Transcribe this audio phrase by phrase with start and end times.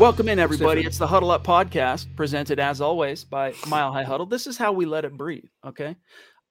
[0.00, 0.80] Welcome in, everybody.
[0.80, 4.24] It's the Huddle Up podcast, presented as always by Mile High Huddle.
[4.24, 5.44] This is how we let it breathe.
[5.62, 5.94] Okay.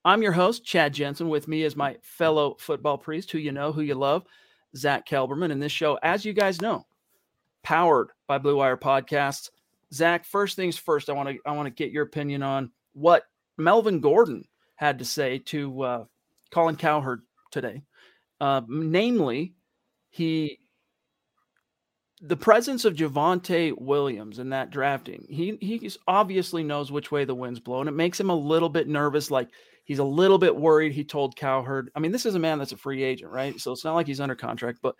[0.06, 1.30] I'm your host, Chad Jensen.
[1.30, 4.24] With me is my fellow football priest, who you know, who you love,
[4.78, 5.52] Zack Kelberman.
[5.52, 6.86] And this show, as you guys know,
[7.64, 9.50] powered by Blue Wire Podcasts.
[9.92, 13.24] Zack, first things first, I want to I want to get your opinion on what
[13.58, 14.44] Melvin Gordon
[14.76, 16.06] had to say to uh,
[16.52, 17.82] Colin Cowherd today.
[18.40, 19.56] Uh, namely,
[20.12, 20.59] he
[22.22, 27.36] the presence of Javonte Williams in that drafting, he he obviously knows which way the
[27.36, 27.88] wind's blowing.
[27.88, 29.50] It makes him a little bit nervous, like
[29.86, 30.92] he's a little bit worried.
[30.92, 33.60] He told Cowherd, I mean, this is a man that's a free agent, right?
[33.60, 34.96] So it's not like he's under contract, but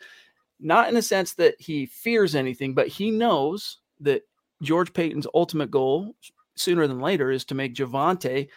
[0.60, 4.24] not in the sense that he fears anything, but he knows that
[4.62, 6.16] George Paton's ultimate goal
[6.56, 8.48] sooner than later is to make Javonte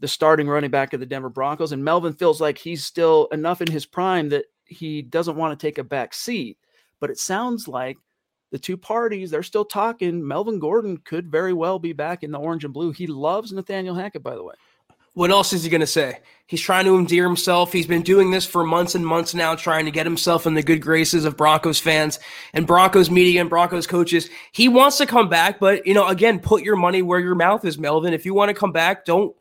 [0.00, 1.72] the starting running back of the Denver Broncos.
[1.72, 5.66] And Melvin feels like he's still enough in his prime that he doesn't want to
[5.66, 6.58] take a back seat.
[7.00, 7.96] But it sounds like
[8.50, 10.26] the two parties, they're still talking.
[10.26, 12.92] Melvin Gordon could very well be back in the orange and blue.
[12.92, 14.54] He loves Nathaniel Hackett, by the way.
[15.14, 16.20] What else is he going to say?
[16.46, 17.72] He's trying to endear himself.
[17.72, 20.62] He's been doing this for months and months now, trying to get himself in the
[20.62, 22.20] good graces of Broncos fans
[22.52, 24.28] and Broncos media and Broncos coaches.
[24.52, 27.64] He wants to come back, but you know, again, put your money where your mouth
[27.64, 28.12] is, Melvin.
[28.12, 29.34] If you want to come back, don't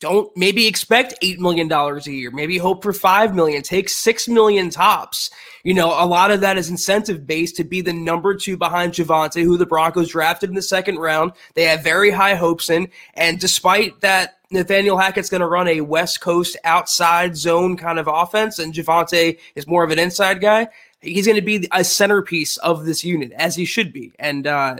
[0.00, 2.30] don't maybe expect $8 million a year.
[2.30, 3.62] Maybe hope for 5 million.
[3.62, 5.30] Take 6 million tops.
[5.62, 8.94] You know, a lot of that is incentive based to be the number two behind
[8.94, 11.32] Javonte, who the Broncos drafted in the second round.
[11.54, 12.88] They have very high hopes in.
[13.14, 18.08] And despite that, Nathaniel Hackett's going to run a West Coast outside zone kind of
[18.08, 20.68] offense, and Javonte is more of an inside guy.
[21.00, 24.12] He's going to be a centerpiece of this unit, as he should be.
[24.18, 24.78] And, uh,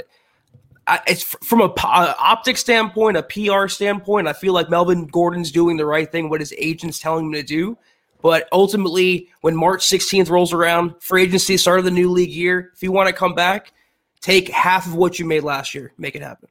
[1.07, 4.29] it's from a uh, optic standpoint, a PR standpoint.
[4.29, 7.43] I feel like Melvin Gordon's doing the right thing, what his agent's telling him to
[7.43, 7.79] do.
[8.23, 12.71] But ultimately, when March 16th rolls around, free agency, start of the new league year,
[12.75, 13.73] if you want to come back,
[14.21, 16.49] take half of what you made last year, make it happen.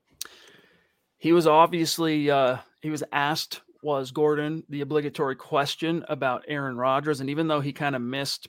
[1.18, 7.22] He was obviously uh, he was asked was Gordon the obligatory question about Aaron Rodgers,
[7.22, 8.48] and even though he kind of missed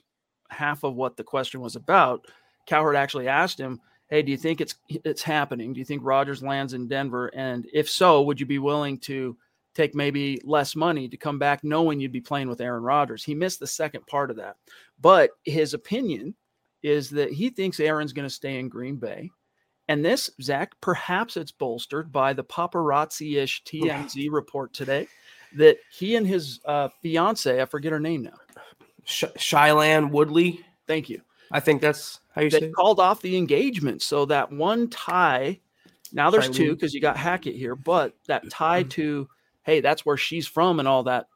[0.49, 2.27] half of what the question was about,
[2.65, 3.79] Cowherd actually asked him
[4.11, 5.73] hey, do you think it's it's happening?
[5.73, 7.31] Do you think Rodgers lands in Denver?
[7.33, 9.35] And if so, would you be willing to
[9.73, 13.23] take maybe less money to come back knowing you'd be playing with Aaron Rodgers?
[13.23, 14.57] He missed the second part of that.
[14.99, 16.35] But his opinion
[16.83, 19.31] is that he thinks Aaron's going to stay in Green Bay.
[19.87, 25.07] And this, Zack, perhaps it's bolstered by the paparazzi ish TMZ report today
[25.57, 28.37] that he and his uh, fiance, I forget her name now,
[29.03, 29.25] Sh-
[30.11, 30.61] Woodley.
[30.87, 31.21] Thank you.
[31.51, 32.73] I think that's how you they say it?
[32.73, 34.01] called off the engagement.
[34.01, 35.59] So that one tie,
[36.13, 38.89] now there's two because you got Hackett here, but that tie mm-hmm.
[38.89, 39.29] to,
[39.63, 41.27] hey, that's where she's from and all that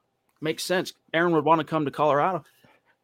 [0.42, 0.94] makes sense.
[1.14, 2.44] Aaron would want to come to Colorado.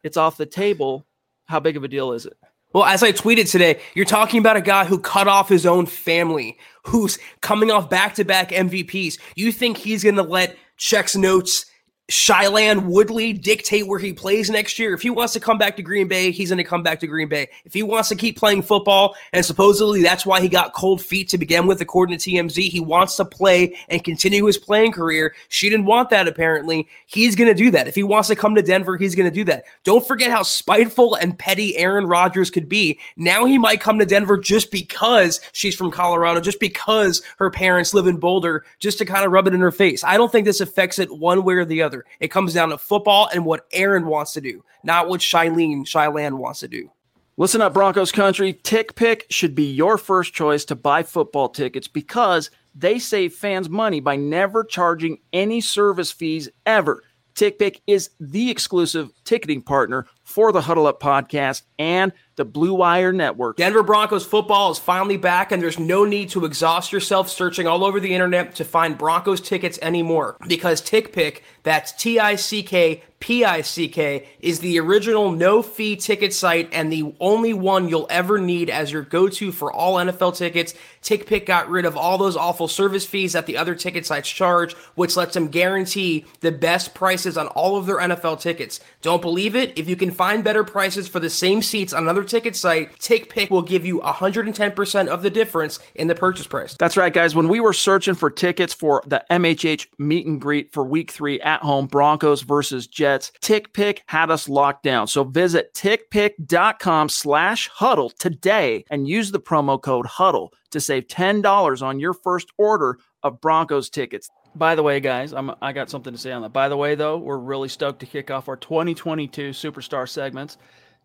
[0.04, 1.06] It's off the table.
[1.46, 2.38] How big of a deal is it?
[2.74, 5.86] Well, as I tweeted today, you're talking about a guy who cut off his own
[5.86, 9.20] family, who's coming off back to back MVPs.
[9.36, 11.66] You think he's going to let checks notes
[12.12, 14.94] Shailene Woodley dictate where he plays next year.
[14.94, 17.08] If he wants to come back to Green Bay, he's going to come back to
[17.08, 17.48] Green Bay.
[17.64, 21.30] If he wants to keep playing football, and supposedly that's why he got cold feet
[21.30, 25.34] to begin with, according to TMZ, he wants to play and continue his playing career.
[25.48, 26.86] She didn't want that, apparently.
[27.06, 27.88] He's going to do that.
[27.88, 29.64] If he wants to come to Denver, he's going to do that.
[29.86, 33.00] Don't forget how spiteful and petty Aaron Rodgers could be.
[33.16, 37.94] Now he might come to Denver just because she's from Colorado, just because her parents
[37.94, 40.04] live in Boulder, just to kind of rub it in her face.
[40.04, 42.01] I don't think this affects it one way or the other.
[42.20, 46.38] It comes down to football and what Aaron wants to do, not what Shailene, Shailene
[46.38, 46.90] wants to do.
[47.38, 48.54] Listen up, Broncos country.
[48.54, 54.00] TickPick should be your first choice to buy football tickets because they save fans money
[54.00, 57.02] by never charging any service fees ever.
[57.36, 63.14] TickPick is the exclusive ticketing partner for the Huddle Up podcast and the Blue Wire
[63.14, 63.58] Network.
[63.58, 67.84] Denver Broncos football is finally back, and there's no need to exhaust yourself searching all
[67.84, 73.04] over the internet to find Broncos tickets anymore because TickPick, that's T I C K
[73.22, 77.88] P I C K, is the original no fee ticket site and the only one
[77.88, 80.74] you'll ever need as your go to for all NFL tickets.
[81.04, 84.74] TickPick got rid of all those awful service fees that the other ticket sites charge,
[84.96, 88.80] which lets them guarantee the best prices on all of their NFL tickets.
[89.02, 89.78] Don't believe it?
[89.78, 93.52] If you can find better prices for the same seats on another ticket site, TickPick
[93.52, 96.76] will give you 110% of the difference in the purchase price.
[96.78, 97.36] That's right, guys.
[97.36, 101.40] When we were searching for tickets for the MHH meet and greet for week three
[101.52, 105.08] at home, Broncos versus Jets, TickPick had us locked down.
[105.08, 111.82] So visit tickpick.com slash huddle today and use the promo code huddle to save $10
[111.82, 114.30] on your first order of Broncos tickets.
[114.56, 116.54] By the way, guys, I'm, I got something to say on that.
[116.54, 120.58] By the way, though, we're really stoked to kick off our 2022 Superstar segments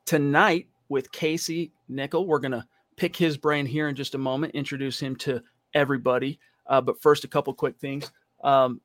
[0.04, 2.26] tonight with Casey Nickell.
[2.26, 2.64] We're going to
[2.96, 5.42] pick his brain here in just a moment, introduce him to
[5.74, 6.38] everybody.
[6.66, 8.10] Uh, but first, a couple quick things.
[8.42, 8.80] Um,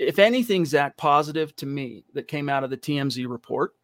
[0.00, 3.74] if anything, Zack, positive to me that came out of the TMZ report,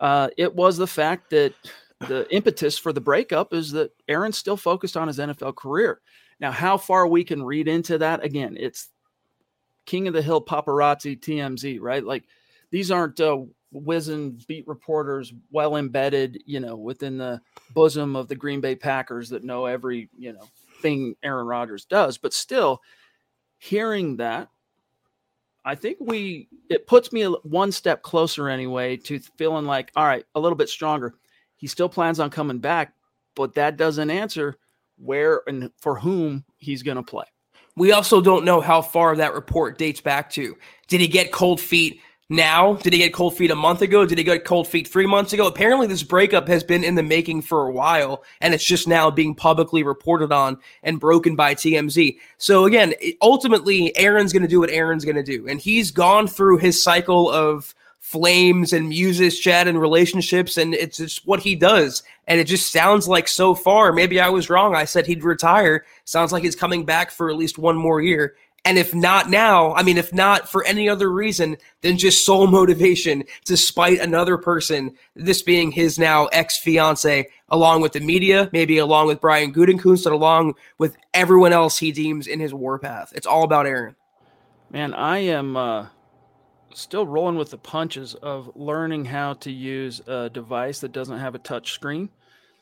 [0.00, 1.52] uh, it was the fact that
[2.00, 6.00] the impetus for the breakup is that Aaron's still focused on his NFL career.
[6.38, 8.90] Now, how far we can read into that, again, it's
[9.84, 12.04] King of the Hill paparazzi TMZ, right?
[12.04, 12.22] Like
[12.70, 13.38] these aren't uh,
[13.72, 17.40] wizened beat reporters well embedded, you know, within the
[17.74, 20.48] bosom of the Green Bay Packers that know every, you know,
[20.82, 22.16] thing Aaron Rodgers does.
[22.16, 22.80] But still,
[23.58, 24.50] hearing that,
[25.68, 30.24] I think we it puts me one step closer anyway to feeling like, all right,
[30.34, 31.12] a little bit stronger.
[31.56, 32.94] He still plans on coming back,
[33.36, 34.56] but that doesn't answer
[34.96, 37.26] where and for whom he's going to play.
[37.76, 40.56] We also don't know how far that report dates back to.
[40.86, 42.74] Did he get cold feet now?
[42.74, 44.04] Did he get cold feet a month ago?
[44.04, 45.46] Did he get cold feet three months ago?
[45.46, 49.10] Apparently, this breakup has been in the making for a while, and it's just now
[49.10, 52.18] being publicly reported on and broken by TMZ.
[52.36, 56.26] So, again, ultimately, Aaron's going to do what Aaron's going to do, and he's gone
[56.26, 57.74] through his cycle of
[58.08, 62.02] flames and muses, chat, and relationships, and it's just what he does.
[62.26, 64.74] And it just sounds like so far, maybe I was wrong.
[64.74, 65.84] I said he'd retire.
[66.04, 68.34] Sounds like he's coming back for at least one more year.
[68.64, 72.46] And if not now, I mean, if not for any other reason than just sole
[72.46, 78.50] motivation to spite another person, this being his now ex fiance, along with the media,
[78.52, 83.12] maybe along with Brian Gutekunst, and along with everyone else he deems in his warpath.
[83.14, 83.96] It's all about Aaron.
[84.70, 85.86] Man, I am uh,
[86.74, 91.34] still rolling with the punches of learning how to use a device that doesn't have
[91.34, 92.10] a touch screen.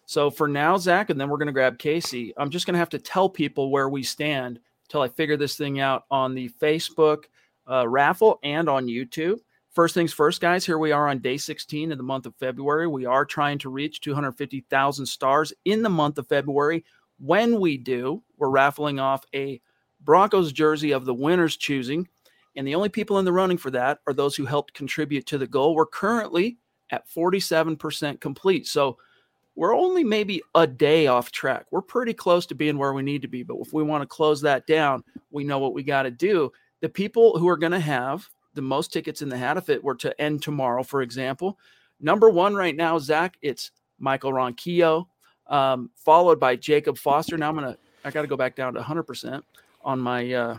[0.04, 2.78] So for now, Zack, and then we're going to grab Casey, I'm just going to
[2.78, 6.48] have to tell people where we stand until I figure this thing out on the
[6.60, 7.24] Facebook
[7.70, 9.38] uh, raffle and on YouTube.
[9.70, 12.86] First things first, guys, here we are on day 16 of the month of February.
[12.86, 16.84] We are trying to reach 250,000 stars in the month of February.
[17.18, 19.60] When we do, we're raffling off a
[20.00, 22.08] Broncos jersey of the winner's choosing.
[22.54, 25.36] And the only people in the running for that are those who helped contribute to
[25.36, 25.74] the goal.
[25.74, 26.56] We're currently
[26.90, 28.66] at 47% complete.
[28.66, 28.96] So
[29.56, 31.66] we're only maybe a day off track.
[31.70, 33.42] We're pretty close to being where we need to be.
[33.42, 36.52] But if we want to close that down, we know what we got to do.
[36.80, 39.82] The people who are going to have the most tickets in the hat, if it
[39.82, 41.58] were to end tomorrow, for example,
[42.00, 45.06] number one right now, Zack, it's Michael Ronquillo,
[45.46, 47.38] um, followed by Jacob Foster.
[47.38, 49.42] Now I'm going to, I got to go back down to 100%
[49.82, 50.58] on my, uh,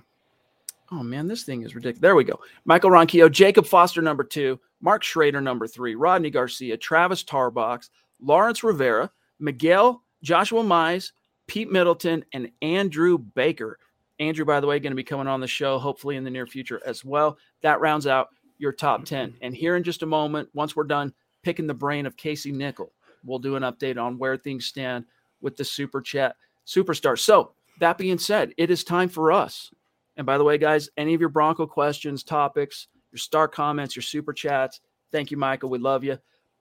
[0.91, 2.01] oh man, this thing is ridiculous.
[2.01, 2.39] There we go.
[2.65, 7.89] Michael Ronquillo, Jacob Foster, number two, Mark Schrader, number three, Rodney Garcia, Travis Tarbox,
[8.21, 11.11] Lawrence Rivera, Miguel, Joshua Mize,
[11.47, 13.79] Pete Middleton, and Andrew Baker.
[14.19, 16.47] Andrew, by the way, going to be coming on the show hopefully in the near
[16.47, 17.37] future as well.
[17.61, 19.29] That rounds out your top 10.
[19.29, 19.37] Mm-hmm.
[19.41, 22.91] And here in just a moment, once we're done picking the brain of Casey Nickell,
[23.23, 25.05] we'll do an update on where things stand
[25.41, 27.17] with the Super Chat Superstar.
[27.17, 29.71] So, that being said, it is time for us.
[30.17, 34.01] And by the way, guys, any of your Bronco questions, topics, your star comments, your
[34.01, 34.81] super chats,
[35.11, 35.69] thank you, Michael.
[35.69, 36.17] We love you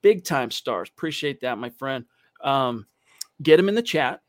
[0.06, 0.88] big time stars.
[0.88, 2.04] Appreciate that, my friend.
[2.40, 2.86] Um,
[3.42, 4.22] get them in the chat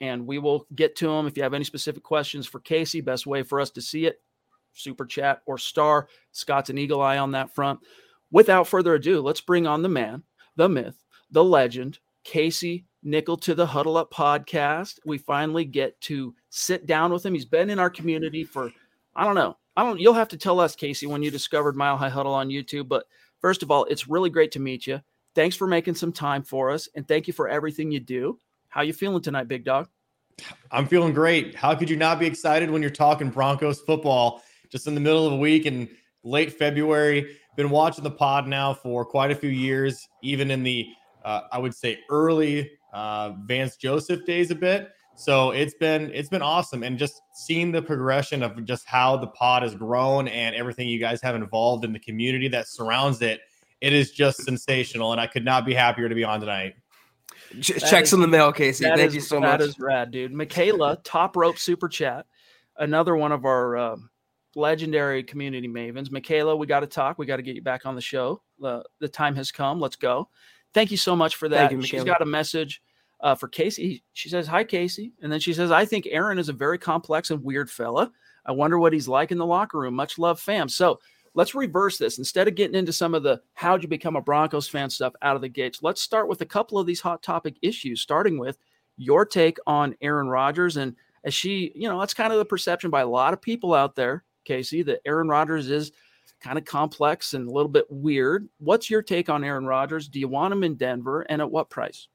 [0.00, 1.26] and we will get to them.
[1.26, 4.22] If you have any specific questions for Casey, best way for us to see it,
[4.74, 6.06] super chat or star.
[6.30, 7.80] Scott's an eagle eye on that front.
[8.30, 10.22] Without further ado, let's bring on the man,
[10.54, 15.00] the myth, the legend, Casey Nickell to the Huddle Up podcast.
[15.04, 17.34] We finally get to sit down with him.
[17.34, 18.70] He's been in our community for,
[19.16, 19.98] I don't know, I don't.
[19.98, 22.86] You'll have to tell us, Casey, when you discovered Mile High Huddle on YouTube.
[22.86, 23.06] But
[23.40, 25.00] first of all, it's really great to meet you.
[25.34, 28.38] Thanks for making some time for us, and thank you for everything you do.
[28.68, 29.88] How you feeling tonight, big dog?
[30.70, 31.54] I'm feeling great.
[31.54, 35.26] How could you not be excited when you're talking Broncos football just in the middle
[35.26, 35.88] of a week and
[36.24, 37.36] late February.
[37.56, 40.88] Been watching the pod now for quite a few years, even in the
[41.24, 44.90] uh, I would say early uh, Vance Joseph days a bit.
[45.16, 49.28] So it's been it's been awesome, and just seeing the progression of just how the
[49.28, 53.40] pod has grown and everything you guys have involved in the community that surrounds it.
[53.84, 56.74] It is just sensational, and I could not be happier to be on tonight.
[57.60, 58.86] Checks in the mail, Casey.
[58.86, 59.58] Thank is, you so much.
[59.58, 60.32] That is rad, dude.
[60.32, 62.24] Michaela, top rope super chat,
[62.78, 63.96] another one of our uh,
[64.54, 66.10] legendary community mavens.
[66.10, 67.18] Michaela, we got to talk.
[67.18, 68.40] We got to get you back on the show.
[68.62, 69.78] Uh, the time has come.
[69.78, 70.30] Let's go.
[70.72, 71.70] Thank you so much for that.
[71.70, 72.80] You, She's got a message
[73.20, 74.02] uh, for Casey.
[74.14, 75.12] She says, Hi, Casey.
[75.20, 78.10] And then she says, I think Aaron is a very complex and weird fella.
[78.46, 79.92] I wonder what he's like in the locker room.
[79.92, 80.70] Much love, fam.
[80.70, 81.00] So
[81.34, 82.18] let's reverse this.
[82.18, 85.36] Instead of getting into some of the how'd you become a Broncos fan stuff out
[85.36, 88.58] of the gates, let's start with a couple of these hot topic issues, starting with
[88.96, 90.76] your take on Aaron Rodgers.
[90.76, 93.74] And as she, you know, that's kind of the perception by a lot of people
[93.74, 95.92] out there, Casey, that Aaron Rodgers is
[96.40, 98.48] kind of complex and a little bit weird.
[98.58, 100.08] What's your take on Aaron Rodgers?
[100.08, 102.08] Do you want him in Denver and at what price?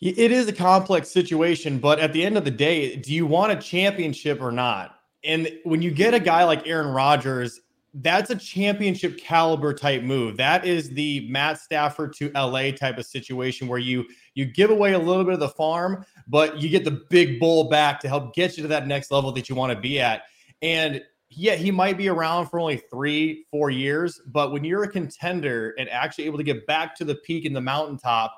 [0.00, 3.52] It is a complex situation, but at the end of the day, do you want
[3.52, 4.98] a championship or not?
[5.22, 7.60] And when you get a guy like Aaron Rodgers,
[7.94, 10.36] that's a championship caliber type move.
[10.36, 14.94] That is the Matt Stafford to LA type of situation where you you give away
[14.94, 18.34] a little bit of the farm, but you get the big bull back to help
[18.34, 20.22] get you to that next level that you want to be at.
[20.60, 24.88] And yeah, he might be around for only three, four years, but when you're a
[24.88, 28.34] contender and actually able to get back to the peak in the mountaintop,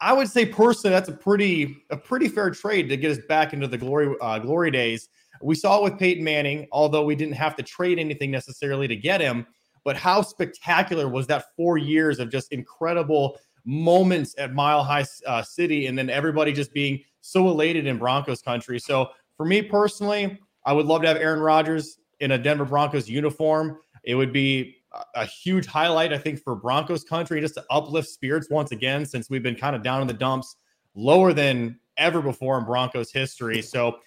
[0.00, 3.52] I would say personally that's a pretty a pretty fair trade to get us back
[3.52, 5.08] into the glory uh, glory days.
[5.42, 8.96] We saw it with Peyton Manning, although we didn't have to trade anything necessarily to
[8.96, 9.46] get him.
[9.84, 15.42] But how spectacular was that four years of just incredible moments at Mile High uh,
[15.42, 18.78] City, and then everybody just being so elated in Broncos country.
[18.78, 23.08] So for me personally, I would love to have Aaron Rodgers in a Denver Broncos
[23.08, 23.78] uniform.
[24.04, 24.76] It would be
[25.14, 29.30] a huge highlight, I think, for Broncos country just to uplift spirits once again, since
[29.30, 30.56] we've been kind of down in the dumps,
[30.94, 33.62] lower than ever before in Broncos history.
[33.62, 33.98] So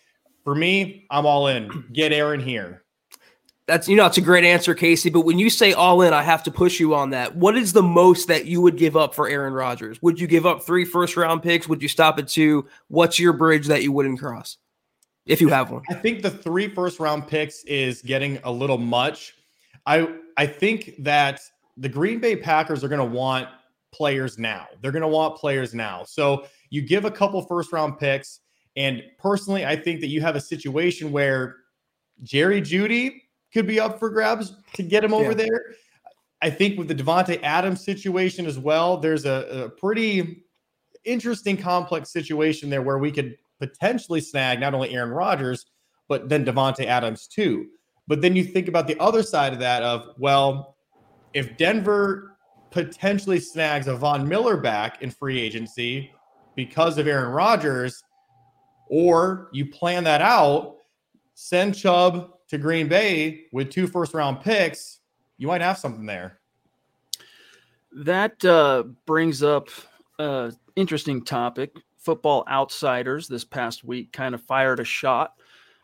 [0.43, 1.85] for me, I'm all in.
[1.93, 2.83] Get Aaron here.
[3.65, 5.09] That's you know, it's a great answer, Casey.
[5.09, 7.35] But when you say all in, I have to push you on that.
[7.35, 10.01] What is the most that you would give up for Aaron Rodgers?
[10.01, 11.67] Would you give up three first round picks?
[11.69, 12.67] Would you stop at two?
[12.89, 14.57] What's your bridge that you wouldn't cross?
[15.25, 15.83] If you have one.
[15.89, 19.33] I think the three first round picks is getting a little much.
[19.85, 21.39] I I think that
[21.77, 23.47] the Green Bay Packers are going to want
[23.93, 24.67] players now.
[24.81, 26.03] They're going to want players now.
[26.03, 28.41] So you give a couple first round picks.
[28.75, 31.57] And personally, I think that you have a situation where
[32.23, 33.21] Jerry Jeudy
[33.53, 35.45] could be up for grabs to get him over yeah.
[35.45, 35.61] there.
[36.41, 40.43] I think with the Davante Adams situation as well, there's a, a pretty
[41.05, 45.65] interesting complex situation there where we could potentially snag not only Aaron Rodgers,
[46.09, 47.67] but then Davante Adams too.
[48.07, 50.75] But then you think about the other side of that of, well,
[51.33, 52.37] if Denver
[52.71, 56.11] potentially snags a Von Miller back in free agency
[56.55, 58.03] because of Aaron Rodgers,
[58.87, 60.77] or you plan that out,
[61.33, 64.99] send Chubb to Green Bay with two first round picks,
[65.37, 66.39] you might have something there.
[67.91, 69.69] That uh, brings up
[70.19, 71.75] an interesting topic.
[71.97, 75.35] Football Outsiders this past week kind of fired a shot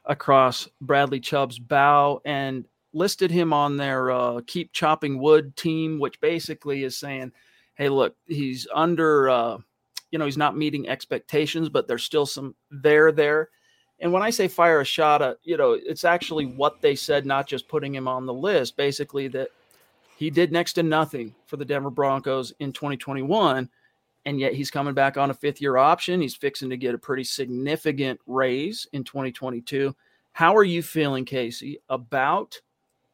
[0.06, 6.20] across Bradley Chubb's bow and listed him on their uh, keep chopping wood team, which
[6.20, 7.32] basically is saying,
[7.76, 9.58] hey, look, he's under, uh,
[10.12, 13.50] you know, he's not meeting expectations, but there's still some there there.
[14.02, 17.26] And when I say fire a shot, at, you know, it's actually what they said,
[17.26, 18.78] not just putting him on the list.
[18.78, 19.50] Basically, that
[20.18, 23.70] he did next to nothing for the Denver Broncos in 2021
[24.26, 26.22] and yet he's coming back on a fifth year option.
[26.22, 29.96] He's fixing to get a pretty significant raise in 2022.
[30.34, 32.60] How are you feeling, Casey, about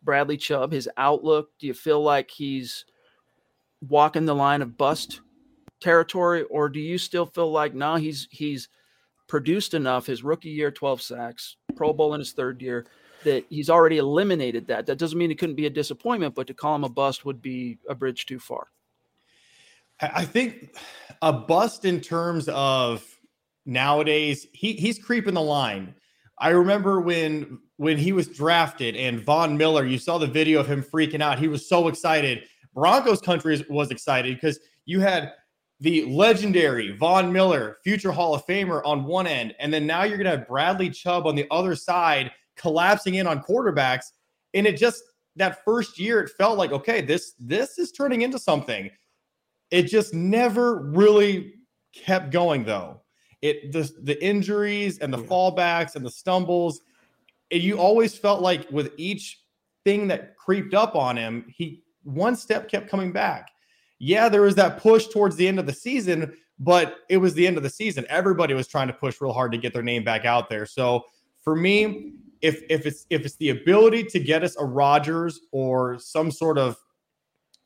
[0.04, 1.52] Bradley Chubb, his outlook?
[1.60, 2.86] Do you feel like he's
[3.88, 5.22] walking the line of bust
[5.80, 8.70] territory, or do you still feel like nah, he's he's
[9.28, 12.86] produced enough his rookie year, 12 sacks, Pro Bowl in his third year,
[13.24, 14.86] that he's already eliminated that.
[14.86, 17.42] That doesn't mean it couldn't be a disappointment, but to call him a bust would
[17.42, 18.68] be a bridge too far.
[20.02, 20.76] I think
[21.22, 23.04] a bust in terms of
[23.66, 25.96] nowadays, he he's creeping the line.
[26.40, 30.68] I remember when when he was drafted and Von Miller, you saw the video of
[30.68, 31.40] him freaking out.
[31.40, 32.44] He was so excited.
[32.74, 35.34] Broncos country was excited because you had
[35.80, 40.18] the legendary Von Miller, future Hall of Famer on one end, and then now you're
[40.18, 44.06] going to have Bradley Chubb on the other side collapsing in on quarterbacks.
[44.54, 45.04] And it just
[45.36, 48.90] that first year, it felt like okay, this this is turning into something.
[49.72, 51.56] It just never really
[51.94, 53.02] kept going though.
[53.42, 55.28] It the the injuries and the yeah.
[55.28, 56.82] fallbacks and the stumbles.
[57.52, 59.42] And you always felt like with each
[59.84, 63.52] thing that creeped up on him, he one step kept coming back.
[64.00, 67.48] Yeah, there was that push towards the end of the season, but it was the
[67.48, 68.06] end of the season.
[68.10, 70.66] Everybody was trying to push real hard to get their name back out there.
[70.66, 71.06] So
[71.44, 75.98] for me, if if it's if it's the ability to get us a Rodgers or
[76.00, 76.78] some sort of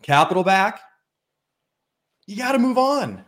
[0.01, 0.81] capital back,
[2.27, 3.23] you got to move on.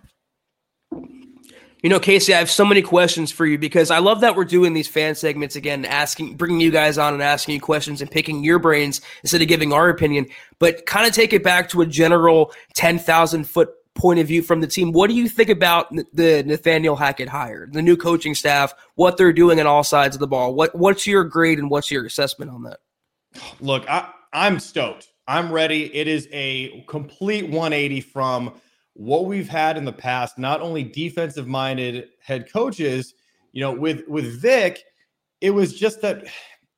[1.81, 4.45] You know, Casey, I have so many questions for you because I love that we're
[4.45, 8.11] doing these fan segments again, asking, bringing you guys on and asking you questions and
[8.11, 10.27] picking your brains instead of giving our opinion.
[10.59, 14.43] But kind of take it back to a general ten thousand foot point of view
[14.43, 14.91] from the team.
[14.91, 19.33] What do you think about the Nathaniel Hackett hire, the new coaching staff, what they're
[19.33, 20.53] doing on all sides of the ball?
[20.53, 22.79] What what's your grade and what's your assessment on that?
[23.59, 25.07] Look, I, I'm stoked.
[25.27, 25.93] I'm ready.
[25.95, 28.53] It is a complete 180 from
[28.93, 33.13] what we've had in the past, not only defensive minded head coaches,
[33.51, 34.83] you know, with with Vic,
[35.39, 36.25] it was just that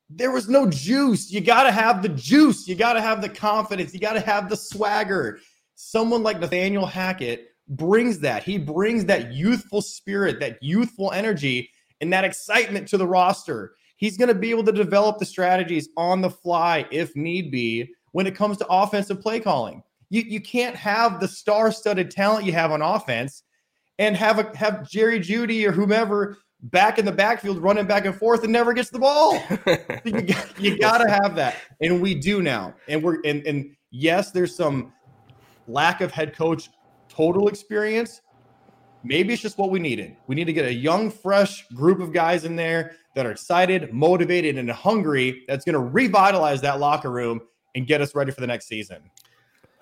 [0.09, 1.31] there was no juice.
[1.31, 2.67] You got to have the juice.
[2.67, 3.93] You got to have the confidence.
[3.93, 5.39] You got to have the swagger.
[5.75, 8.43] Someone like Nathaniel Hackett brings that.
[8.43, 11.69] He brings that youthful spirit, that youthful energy,
[12.01, 13.75] and that excitement to the roster.
[13.97, 17.93] He's going to be able to develop the strategies on the fly if need be
[18.11, 19.81] when it comes to offensive play calling.
[20.09, 23.43] You you can't have the star-studded talent you have on offense
[23.99, 28.15] and have a have Jerry Jeudy or whomever back in the backfield running back and
[28.15, 29.33] forth and never gets the ball.
[30.05, 32.73] you, you got to have that, and we do now.
[32.87, 34.93] And we're and and yes, there's some
[35.67, 36.69] lack of head coach
[37.09, 38.21] total experience.
[39.05, 40.15] Maybe it's just what we needed.
[40.27, 43.91] We need to get a young, fresh group of guys in there that are excited,
[43.91, 45.43] motivated, and hungry.
[45.47, 47.41] That's going to revitalize that locker room
[47.75, 49.09] and get us ready for the next season.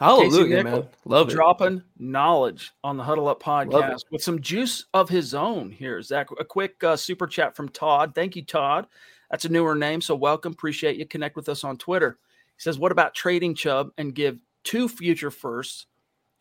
[0.01, 0.88] Hallelujah, man.
[1.05, 1.34] Love it.
[1.34, 6.01] Dropping knowledge on the Huddle Up podcast with some juice of his own here.
[6.01, 8.13] Zack, a quick uh, super chat from Todd.
[8.15, 8.88] Thank you, Todd.
[9.29, 10.53] That's a newer name, so welcome.
[10.53, 11.05] Appreciate you.
[11.05, 12.17] Connect with us on Twitter.
[12.58, 15.86] He says, What about trading Chubb and give two future firsts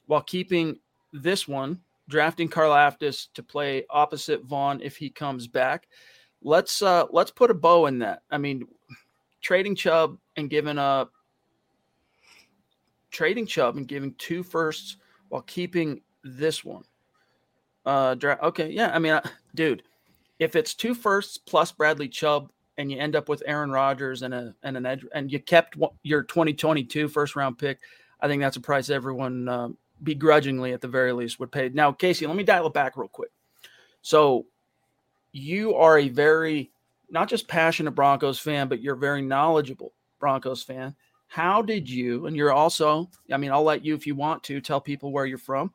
[0.06, 0.78] while keeping
[1.12, 5.86] this one, drafting Karlaftis to play opposite Von if he comes back?
[6.42, 8.22] Let's uh let's put a bow in that.
[8.30, 8.66] I mean,
[9.42, 11.12] trading Chubb and giving up
[13.10, 14.96] trading Chubb and giving two firsts
[15.28, 16.84] while keeping this one.
[17.84, 18.90] Uh, dra- okay, yeah.
[18.94, 19.22] I mean, uh,
[19.54, 19.82] dude,
[20.38, 24.34] if it's two firsts plus Bradley Chubb and you end up with Aaron Rodgers and
[24.34, 27.80] a and an edge, and you kept your 2022 first round pick,
[28.20, 29.68] I think that's a price everyone uh,
[30.02, 31.70] begrudgingly, at the very least, would pay.
[31.70, 33.30] Now, Casey, let me dial it back real quick.
[34.02, 34.46] So,
[35.32, 36.70] you are a very
[37.10, 40.94] not just passionate Broncos fan, but you're a very knowledgeable Broncos fan.
[41.30, 44.60] How did you, and you're also, I mean, I'll let you, if you want to,
[44.60, 45.72] tell people where you're from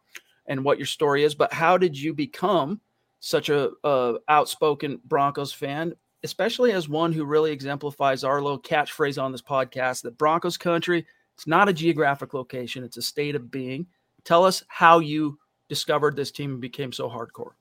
[0.48, 2.82] and what your story is, but how did you become
[3.22, 9.22] such a, a outspoken Broncos fan, especially as one who really exemplifies our little catchphrase
[9.22, 13.50] on this podcast that Broncos country, it's not a geographic location, it's a state of
[13.50, 13.88] being.
[14.26, 15.40] Tell us how you
[15.70, 17.54] discovered this team and became so hardcore.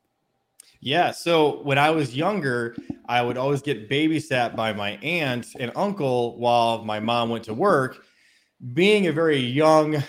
[0.84, 1.12] Yeah.
[1.12, 2.76] So when I was younger,
[3.08, 7.54] I would always get babysat by my aunt and uncle while my mom went to
[7.54, 8.04] work.
[8.74, 10.02] Being a very young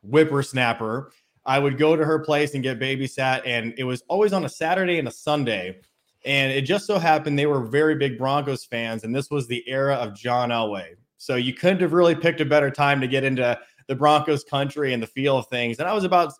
[0.00, 1.12] whippersnapper,
[1.44, 4.48] I would go to her place and get babysat, and it was always on a
[4.48, 5.80] Saturday and a Sunday.
[6.24, 9.62] And it just so happened they were very big Broncos fans, and this was the
[9.68, 10.94] era of John Elway.
[11.18, 14.94] So you couldn't have really picked a better time to get into the Broncos country
[14.94, 15.78] and the feel of things.
[15.78, 16.32] And I was about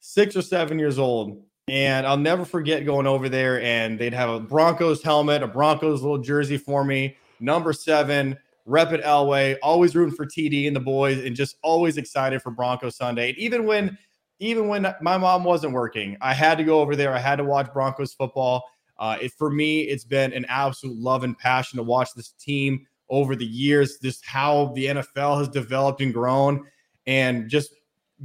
[0.00, 1.42] six or seven years old.
[1.68, 6.02] And I'll never forget going over there and they'd have a Broncos helmet, a Broncos
[6.02, 10.80] little jersey for me, number seven, rep at Elway, always rooting for TD and the
[10.80, 13.30] boys, and just always excited for Broncos Sunday.
[13.30, 13.96] And even when
[14.38, 17.14] even when my mom wasn't working, I had to go over there.
[17.14, 18.64] I had to watch Broncos football.
[18.98, 22.84] Uh, it, for me, it's been an absolute love and passion to watch this team
[23.08, 26.66] over the years, just how the NFL has developed and grown,
[27.06, 27.72] and just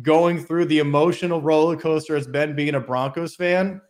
[0.02, 3.82] going through the emotional roller coaster it's been being a Broncos fan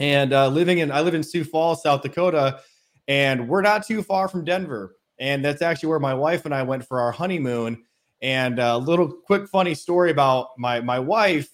[0.00, 2.60] and uh, living in I live in Sioux Falls, South Dakota,
[3.06, 4.96] and we're not too far from Denver.
[5.18, 7.84] And that's actually where my wife and I went for our honeymoon.
[8.22, 11.50] And a little quick funny story about my my wife,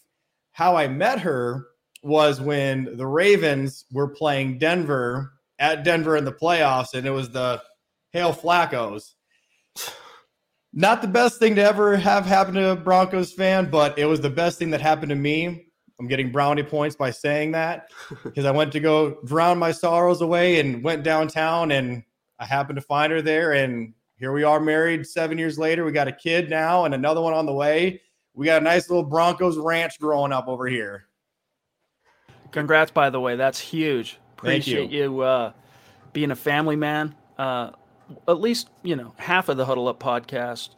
[0.53, 1.67] how I met her
[2.03, 7.31] was when the Ravens were playing Denver at Denver in the playoffs, and it was
[7.31, 7.61] the
[8.13, 9.15] Hail Flaccos
[10.77, 14.21] not the best thing to ever have happen to a Broncos fan, but it was
[14.21, 15.69] the best thing that happened to me.
[15.99, 17.91] I'm getting brownie points by saying that
[18.23, 22.03] because I went to go drown my sorrows away and went downtown and
[22.39, 23.55] I happened to find her there.
[23.55, 25.87] And here we are married seven years later.
[25.87, 28.03] We got a kid now and another one on the way.
[28.35, 31.07] We got a nice little Broncos ranch growing up over here.
[32.51, 33.35] Congrats, by the way.
[33.35, 34.19] That's huge.
[34.37, 35.53] Appreciate you, you uh,
[36.13, 37.15] being a family man.
[37.39, 37.71] Uh,
[38.29, 40.71] at least you know half of the Huddle Up podcast,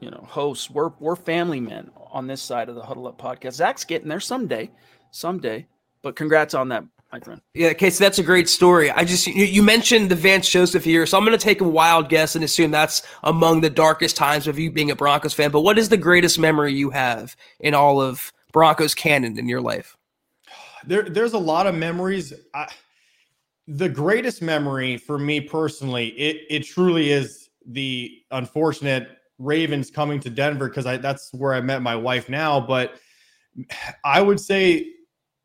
[0.00, 0.70] you know, hosts.
[0.70, 3.54] We're we're family men on this side of the Huddle Up podcast.
[3.54, 4.70] Zack's getting there someday,
[5.10, 5.66] someday.
[6.02, 7.40] But congrats on that, my friend.
[7.54, 8.90] Yeah, okay, so that's a great story.
[8.90, 11.68] I just you, you mentioned the Vance Joseph year, so I'm going to take a
[11.68, 15.52] wild guess and assume that's among the darkest times of you being a Broncos fan.
[15.52, 19.60] But what is the greatest memory you have in all of Broncos canon in your
[19.60, 19.96] life?
[20.84, 22.32] There, there's a lot of memories.
[22.52, 22.66] I,
[23.66, 30.30] the greatest memory for me personally, it it truly is the unfortunate Ravens coming to
[30.30, 32.60] Denver because I that's where I met my wife now.
[32.60, 32.94] But
[34.04, 34.86] I would say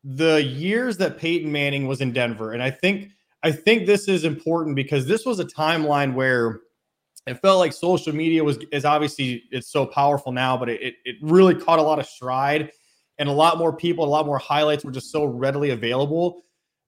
[0.04, 3.10] the years that Peyton Manning was in Denver, and I think
[3.42, 6.60] I think this is important because this was a timeline where
[7.26, 11.16] it felt like social media was is obviously it's so powerful now, but it it
[11.22, 12.72] really caught a lot of stride,
[13.18, 16.42] and a lot more people, a lot more highlights were just so readily available.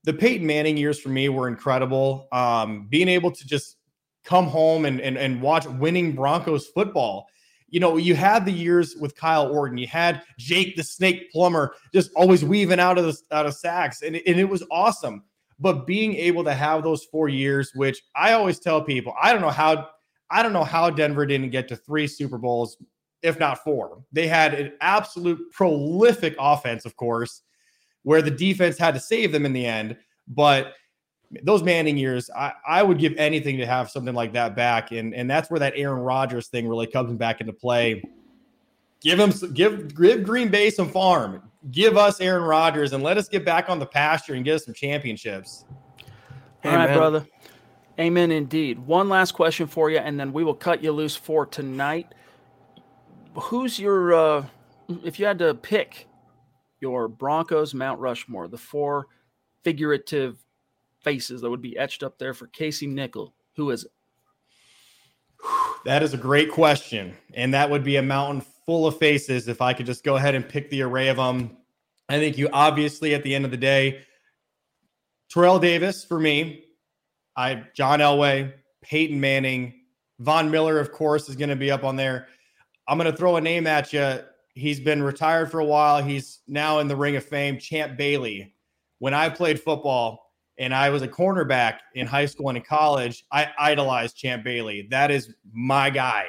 [0.04, 2.28] The Peyton Manning years for me were incredible.
[2.32, 3.76] Um, being able to just
[4.24, 7.26] come home and, and and watch winning Broncos football
[7.70, 11.74] you know, you had the years with Kyle Orton, you had Jake the Snake Plummer
[11.94, 15.24] just always weaving out of the out of sacks, and, and it was awesome.
[15.58, 19.42] But being able to have those four years, which I always tell people, I don't
[19.42, 19.88] know how
[20.30, 22.76] I don't know how Denver didn't get to three Super Bowls,
[23.22, 24.02] if not four.
[24.12, 27.42] They had an absolute prolific offense, of course,
[28.02, 29.96] where the defense had to save them in the end.
[30.28, 30.74] But
[31.42, 34.92] those Manning years, I, I would give anything to have something like that back.
[34.92, 38.02] And and that's where that Aaron Rodgers thing really comes back into play.
[39.00, 41.42] Give him give give Green Bay some farm.
[41.70, 44.64] Give us Aaron Rodgers and let us get back on the pasture and get us
[44.64, 45.64] some championships.
[46.64, 47.26] All right, brother.
[47.98, 48.78] Amen indeed.
[48.78, 52.14] One last question for you, and then we will cut you loose for tonight.
[53.34, 54.46] Who's your uh
[55.04, 56.08] if you had to pick
[56.80, 59.06] your Broncos Mount Rushmore, the four
[59.62, 60.38] figurative
[61.02, 63.34] faces that would be etched up there for Casey Nickell?
[63.56, 63.92] Who is it?
[65.84, 67.14] That is a great question.
[67.34, 70.34] And that would be a mountain full of faces if I could just go ahead
[70.34, 71.56] and pick the array of them.
[72.08, 74.02] I think you obviously, at the end of the day,
[75.30, 76.64] Terrell Davis for me,
[77.36, 79.74] I John Elway, Peyton Manning,
[80.18, 82.26] Von Miller, of course, is going to be up on there.
[82.86, 84.20] I'm going to throw a name at you.
[84.54, 86.02] He's been retired for a while.
[86.02, 87.58] He's now in the Ring of Fame.
[87.58, 88.54] Champ Bailey.
[88.98, 93.24] When I played football, and I was a cornerback in high school and in college,
[93.32, 94.86] I idolized Champ Bailey.
[94.90, 96.26] That is my guy.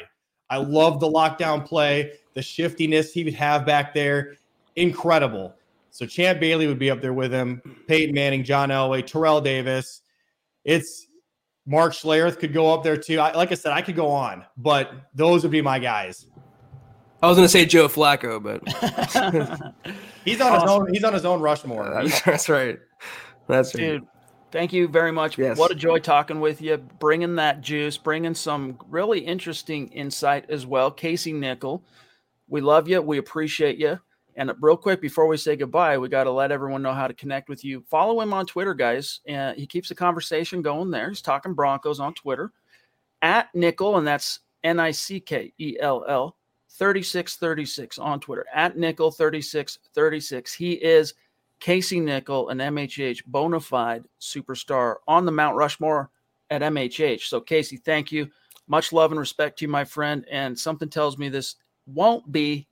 [0.50, 4.36] I love the lockdown play, the shiftiness he would have back there.
[4.78, 5.54] Incredible.
[5.90, 7.62] So Champ Bailey would be up there with him.
[7.88, 10.02] Peyton Manning, John Elway, Terrell Davis.
[10.64, 11.08] It's
[11.66, 13.20] Mark Schlereth could go up there too.
[13.20, 16.28] I, like I said, I could go on, but those would be my guys.
[17.22, 18.64] I was going to say Joe Flacco, but
[20.26, 20.94] he's on his own.
[20.94, 21.90] He's on his own Rushmore.
[21.90, 22.80] That's, that's right.
[23.48, 24.02] That's dude.
[24.02, 24.10] Right.
[24.52, 25.38] Thank you very much.
[25.38, 25.58] Yes.
[25.58, 30.66] What a joy talking with you, bringing that juice, bringing some really interesting insight as
[30.66, 30.92] well.
[30.92, 31.84] Casey Nickell,
[32.50, 33.02] we love you.
[33.02, 34.00] We appreciate you.
[34.36, 37.14] And real quick, before we say goodbye, we got to let everyone know how to
[37.14, 37.84] connect with you.
[37.90, 39.22] Follow him on Twitter, guys.
[39.26, 41.10] And he keeps the conversation going there.
[41.10, 42.52] He's talking Broncos on Twitter
[43.22, 46.36] at Nickell, and that's N I C K E L L
[46.82, 50.52] 3636 on Twitter at Nickell 3636.
[50.52, 51.14] He is
[51.60, 56.10] Casey Nickell, an MHH bona fide superstar on the Mount Rushmore
[56.50, 57.28] at MHH.
[57.28, 58.28] So, Casey, thank you.
[58.66, 60.26] Much love and respect to you, my friend.
[60.32, 62.68] And something tells me this won't be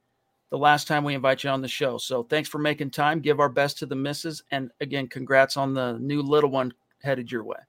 [0.50, 2.00] the last time we invite you on the show.
[2.00, 3.20] So, thanks for making time.
[3.20, 4.42] Give our best to the misses.
[4.50, 7.60] And again, congrats on the new little one headed your way.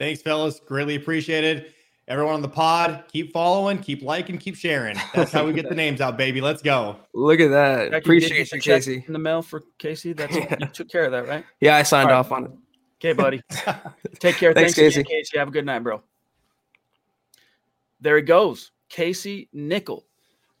[0.00, 0.58] Thanks, fellas.
[0.58, 1.72] Greatly appreciated.
[2.10, 4.96] Everyone on the pod, keep following, keep liking, keep sharing.
[5.14, 6.40] That's how we get the names out, baby.
[6.40, 6.96] Let's go.
[7.14, 7.94] Look at that.
[7.94, 9.04] Appreciate you, Casey.
[9.06, 10.12] In the mail for Casey.
[10.12, 10.56] That's yeah.
[10.58, 11.44] you took care of that, right?
[11.60, 12.16] Yeah, I signed right.
[12.16, 12.50] off on it.
[12.96, 13.40] Okay, buddy.
[14.18, 14.52] Take care.
[14.52, 15.00] Thanks, Thanks Casey.
[15.02, 15.38] Again, Casey.
[15.38, 16.02] Have a good night, bro.
[18.00, 18.72] There he goes.
[18.88, 20.04] Casey Nickell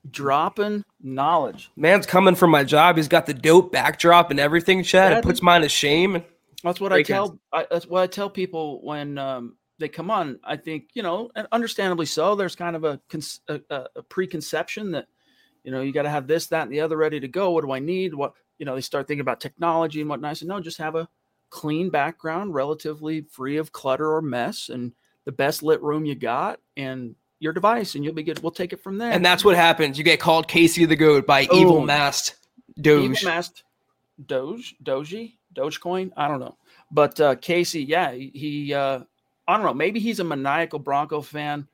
[0.08, 1.72] dropping knowledge.
[1.74, 2.96] Man's coming from my job.
[2.96, 5.14] He's got the dope backdrop and everything, Chad.
[5.14, 6.22] It puts mine to shame.
[6.62, 7.40] That's what I tell.
[7.52, 11.30] I, that's what I tell people when um, they come on, I think you know,
[11.34, 12.36] and understandably so.
[12.36, 13.00] There's kind of a,
[13.48, 13.60] a,
[13.96, 15.08] a preconception that
[15.64, 17.50] you know you got to have this, that, and the other ready to go.
[17.50, 18.14] What do I need?
[18.14, 18.74] What you know?
[18.74, 20.30] They start thinking about technology and whatnot.
[20.30, 21.08] I said, no, just have a
[21.48, 24.92] clean background, relatively free of clutter or mess, and
[25.24, 28.42] the best lit room you got, and your device, and you'll be good.
[28.42, 29.10] We'll take it from there.
[29.10, 29.96] And that's what happens.
[29.96, 32.36] You get called Casey the Goat by oh, evil masked
[32.80, 33.18] Doge.
[33.22, 33.64] Evil masked
[34.26, 36.12] Doge, Doji, Dogecoin.
[36.18, 36.58] I don't know,
[36.90, 39.00] but uh, Casey, yeah, he uh,
[39.50, 41.66] I don't know, maybe he's a maniacal Bronco fan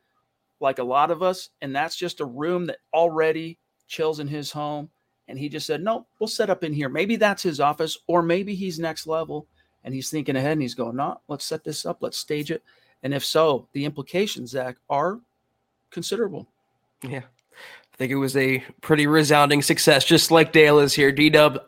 [0.61, 3.59] like a lot of us, and that's just a room that already
[3.89, 4.89] chills in his home.
[5.29, 6.89] And he just said, No, we'll set up in here.
[6.89, 9.47] Maybe that's his office, or maybe he's next level
[9.85, 12.63] and he's thinking ahead and he's going, No, let's set this up, let's stage it.
[13.03, 15.21] And if so, the implications, Zack, are
[15.91, 16.47] considerable.
[17.03, 17.23] Yeah.
[17.23, 21.11] I think it was a pretty resounding success, just like Dale is here.
[21.11, 21.59] D Dub,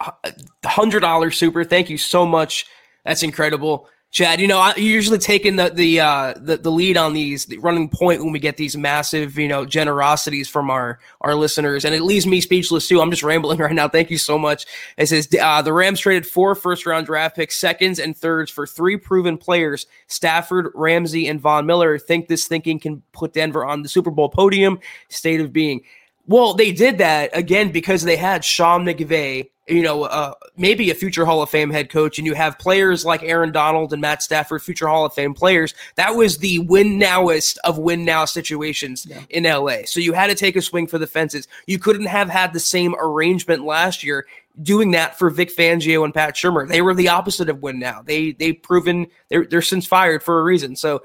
[0.62, 1.64] $100 super.
[1.64, 2.66] Thank you so much.
[3.04, 3.88] That's incredible.
[4.10, 7.44] Chad, you know, I you're usually taking the the, uh, the the lead on these
[7.44, 11.84] the running point when we get these massive, you know, generosities from our our listeners,
[11.84, 13.02] and it leaves me speechless too.
[13.02, 13.86] I'm just rambling right now.
[13.86, 14.64] Thank you so much.
[14.96, 18.66] It says uh, the Rams traded four first round draft picks, seconds, and thirds for
[18.66, 21.98] three proven players: Stafford, Ramsey, and Von Miller.
[21.98, 24.78] Think this thinking can put Denver on the Super Bowl podium?
[25.10, 25.82] State of being.
[26.26, 30.94] Well, they did that again because they had Sean McVay, you know, uh, maybe a
[30.94, 34.22] future Hall of Fame head coach, and you have players like Aaron Donald and Matt
[34.22, 35.74] Stafford, future Hall of Fame players.
[35.96, 39.22] That was the win nowest of win now situations yeah.
[39.30, 39.84] in LA.
[39.84, 41.48] So you had to take a swing for the fences.
[41.66, 44.26] You couldn't have had the same arrangement last year
[44.62, 46.68] doing that for Vic Fangio and Pat Shurmur.
[46.68, 48.02] They were the opposite of win now.
[48.02, 50.76] They they proven they're they're since fired for a reason.
[50.76, 51.02] So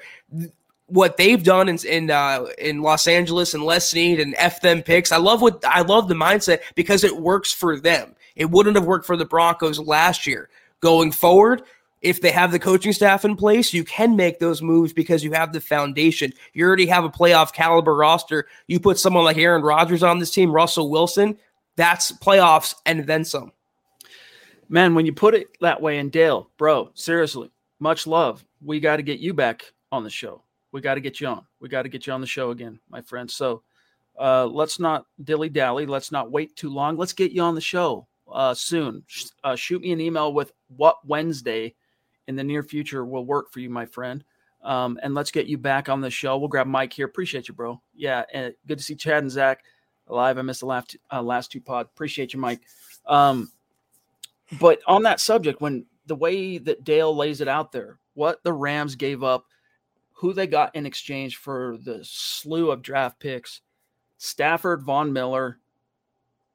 [0.88, 4.82] what they've done in in, uh, in Los Angeles and Les Snead and F them
[4.82, 5.12] picks.
[5.12, 8.16] I love what I love the mindset because it works for them.
[8.36, 10.50] It wouldn't have worked for the Broncos last year.
[10.80, 11.64] Going forward,
[12.02, 15.32] if they have the coaching staff in place, you can make those moves because you
[15.32, 16.34] have the foundation.
[16.54, 18.48] You already have a playoff caliber roster.
[18.68, 21.38] You put someone like Aaron Rodgers on this team, Russell Wilson,
[21.76, 23.52] that's playoffs and then some.
[24.68, 28.44] Man, when you put it that way, and Dale, bro, seriously, much love.
[28.62, 30.44] We got to get you back on the show
[30.74, 31.46] we got to get you on.
[31.62, 33.32] We got to get you on the show again, my friend.
[33.32, 33.62] So
[34.20, 35.86] uh, let's not dilly dally.
[35.86, 36.98] Let's not wait too long.
[36.98, 39.04] Let's get you on the show uh, soon.
[39.44, 41.76] Uh, shoot me an email with what Wednesday
[42.28, 44.24] in the near future will work for you, my friend.
[44.64, 46.38] Um, and let's get you back on the show.
[46.38, 47.06] We'll grab Mike here.
[47.06, 47.82] Appreciate you, bro.
[47.94, 49.64] Yeah, and good to see Chad and Zack
[50.08, 50.38] alive.
[50.38, 51.88] I missed the last uh, last two pod.
[51.88, 52.62] Appreciate you, Mike.
[53.06, 53.52] Um,
[54.60, 58.54] but on that subject, when the way that Dale lays it out there, what the
[58.54, 59.46] Rams gave up
[60.14, 63.62] who they got in exchange for the slew of draft picks
[64.18, 65.60] Stafford, Von Miller,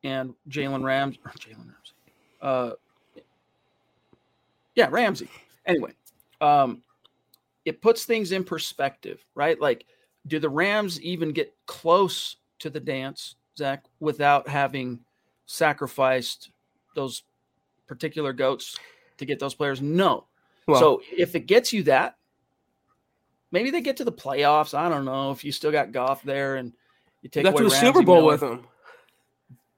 [0.04, 1.18] and Jalen Rams.
[1.38, 1.94] Jalen Ramsey.
[2.40, 2.70] Uh,
[4.74, 5.28] yeah, Ramsey.
[5.66, 5.92] Anyway,
[6.40, 6.82] um,
[7.64, 9.60] it puts things in perspective, right?
[9.60, 9.84] Like,
[10.26, 15.00] do the Rams even get close to the dance, Zack, without having
[15.46, 16.50] sacrificed
[16.94, 17.22] those
[17.86, 18.78] particular goats
[19.18, 19.82] to get those players?
[19.82, 20.24] No.
[20.66, 22.16] Well, so if it gets you that,
[23.50, 24.74] maybe they get to the playoffs.
[24.74, 26.72] I don't know if you still got Goff there and
[27.22, 28.32] you take got to the Super Bowl Miller.
[28.32, 28.66] with them.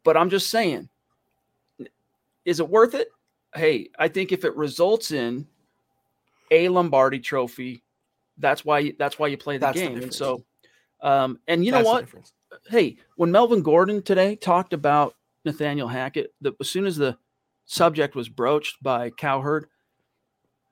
[0.05, 0.89] But I'm just saying,
[2.45, 3.09] is it worth it?
[3.55, 5.47] Hey, I think if it results in
[6.51, 7.83] a Lombardi Trophy,
[8.39, 9.97] that's why you, that's why you play the that's game.
[9.97, 10.45] The and so,
[11.03, 12.07] um, and you that's know what?
[12.69, 17.17] Hey, when Melvin Gordon today talked about Nathaniel Hackett, the, as soon as the
[17.67, 19.67] subject was broached by Cowherd,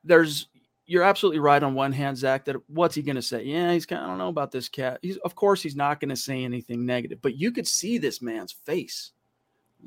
[0.04, 0.48] there's
[0.86, 3.44] you're absolutely right on one hand, Zack, that what's he going to say?
[3.44, 4.98] Yeah, he's kind of, I don't know about this cat.
[5.02, 8.22] He's, of course, he's not going to say anything negative, but you could see this
[8.22, 9.12] man's face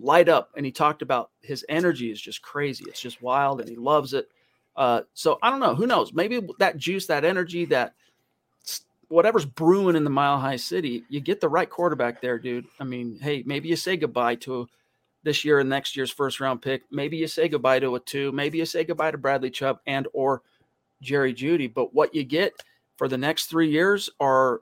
[0.02, 0.52] light up.
[0.56, 2.86] And he talked about his energy is just crazy.
[2.88, 4.30] It's just wild and he loves it.
[4.76, 5.76] Uh, so I don't know.
[5.76, 6.14] Who knows?
[6.14, 7.94] Maybe that juice, that energy, that
[9.10, 12.66] whatever's brewing in the Mile High City, you get the right quarterback there, dude.
[12.80, 14.68] I mean, hey, maybe you say goodbye to
[15.24, 16.84] this year and next year's first round pick.
[16.92, 18.32] Maybe you say goodbye to a two.
[18.32, 20.42] Maybe you say goodbye to Bradley Chubb and or
[21.02, 21.72] Jerry Jeudy.
[21.72, 22.54] But what you get
[22.98, 24.62] for the next three years are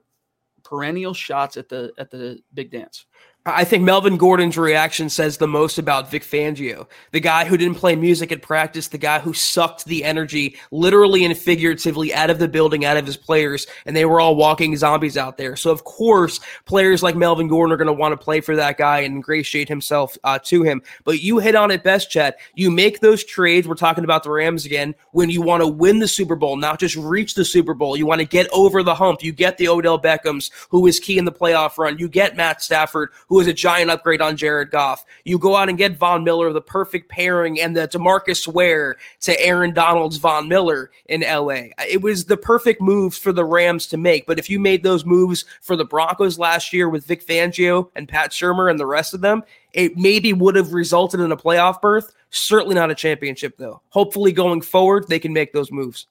[0.64, 3.06] perennial shots at the at the big dance.
[3.46, 7.78] I think Melvin Gordon's reaction says the most about Vic Fangio, the guy who didn't
[7.78, 12.38] play music at practice, the guy who sucked the energy literally and figuratively out of
[12.38, 15.56] the building, out of his players, and they were all walking zombies out there.
[15.56, 18.78] So, of course, players like Melvin Gordon are going to want to play for that
[18.78, 20.82] guy and ingratiate himself uh, to him.
[21.06, 22.36] But you hit on it best, Chad.
[22.56, 23.70] You make those trades.
[23.70, 26.78] We're talking about the Rams again when you want to win the Super Bowl, not
[26.78, 27.96] just reach the Super Bowl.
[27.96, 29.24] You want to get over the hump.
[29.24, 31.98] You get the Odell Beckhams, who is key in the playoff run.
[31.98, 35.06] You get Matt Stafford, who was a giant upgrade on Jared Goff.
[35.24, 39.40] You go out and get Von Miller, the perfect pairing, and the Demarcus Ware to
[39.40, 41.70] Aaron Donald's Von Miller in LA.
[41.88, 44.26] It was the perfect moves for the Rams to make.
[44.26, 48.10] But if you made those moves for the Broncos last year with Vic Fangio and
[48.10, 51.80] Pat Shurmur and the rest of them, it maybe would have resulted in a playoff
[51.82, 52.12] berth.
[52.32, 53.82] Certainly not a championship, though.
[53.90, 56.08] Hopefully, going forward, they can make those moves.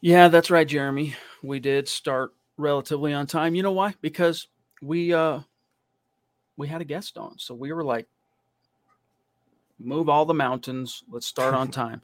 [0.00, 1.14] Yeah, that's right, Jeremy.
[1.42, 3.54] We did start relatively on time.
[3.54, 3.94] You know why?
[4.00, 4.48] Because
[4.82, 5.40] we uh
[6.56, 7.38] we had a guest on.
[7.38, 8.06] So we were like,
[9.78, 11.02] move all the mountains.
[11.10, 12.02] Let's start on time.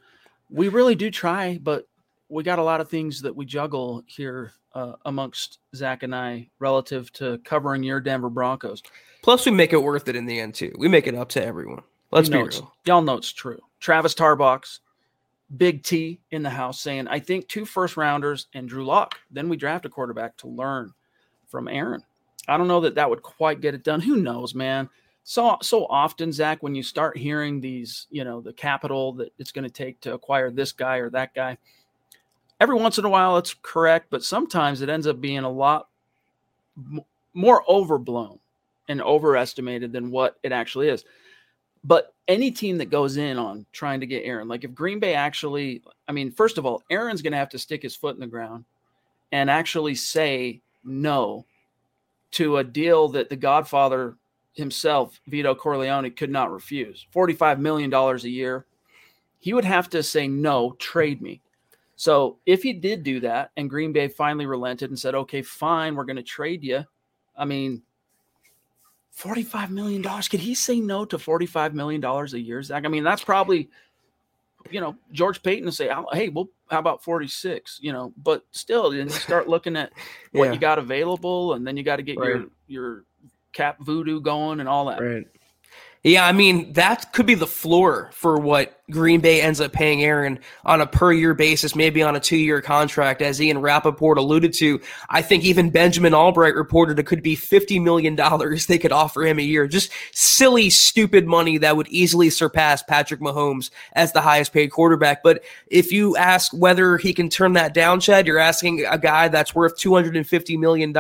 [0.51, 1.87] we really do try, but
[2.29, 6.49] we got a lot of things that we juggle here uh, amongst Zack and I
[6.59, 8.83] relative to covering your Denver Broncos.
[9.23, 10.73] Plus, we make it worth it in the end too.
[10.79, 11.83] We make it up to everyone.
[12.11, 12.75] Let's you know be real.
[12.87, 13.61] Y'all know it's true.
[13.81, 14.81] Travis Tarbox,
[15.57, 19.19] Big T in the house saying, I think two first rounders and Drew Lock.
[19.31, 20.93] Then we draft a quarterback to learn
[21.49, 22.03] from Aaron.
[22.49, 24.01] I don't know that that would quite get it done.
[24.01, 24.89] Who knows, man?
[25.25, 29.53] So so often, Zack, when you start hearing these, you know, the capital that it's
[29.53, 31.59] going to take to acquire this guy or that guy,
[32.61, 35.89] every once in a while it's correct, but sometimes it ends up being a lot
[37.35, 38.39] more overblown
[38.89, 41.05] and overestimated than what it actually is.
[41.85, 45.15] But any team that goes in on trying to get Aaron, like if Green Bay
[45.15, 48.21] actually, I mean, first of all, Aaron's going to have to stick his foot in
[48.21, 48.65] the ground
[49.33, 51.45] and actually say no
[52.33, 54.17] to a deal that the Godfather
[54.55, 57.07] himself, Vito Corleone, could not refuse.
[57.15, 58.67] $45 million a year.
[59.39, 61.41] He would have to say, no, trade me.
[61.97, 65.95] So if he did do that and Green Bay finally relented and said, okay, fine,
[65.95, 66.85] we're going to trade you.
[67.37, 67.83] I mean,
[69.17, 70.03] $45 million.
[70.03, 72.85] Could he say no to $45 million a year, Zack?
[72.85, 73.69] I mean, that's probably,
[74.71, 77.79] you know, George Paton to say, hey, well, how about 46?
[77.83, 79.93] You know, but still, then you start looking at
[80.33, 80.53] what yeah.
[80.53, 82.29] you got available, and then you got to get right.
[82.29, 83.05] your your
[83.53, 85.01] cap voodoo going and all that.
[85.01, 85.27] Right.
[86.03, 90.03] Yeah, I mean, that could be the floor for what Green Bay ends up paying
[90.03, 94.19] Aaron on a per year basis, maybe on a two year contract, as Ian Rapoport
[94.19, 94.81] alluded to.
[95.09, 98.17] I think even Benjamin Albright reported it could be $50 million
[98.67, 99.69] they could offer him a year.
[99.69, 105.23] Just silly, stupid money that would easily surpass Patrick Mahomes as the highest paid quarterback.
[105.23, 109.29] But if you ask whether he can turn that down, Chad, you're asking a guy
[109.29, 110.93] that's worth $250 million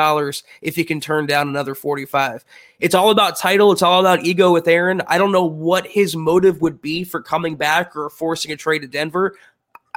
[0.62, 2.44] if he can turn down another 45.
[2.82, 3.70] It's all about title.
[3.70, 5.02] It's all about ego with Aaron.
[5.06, 8.80] I don't know what his motive would be for coming back or forcing a trade
[8.80, 9.36] to Denver.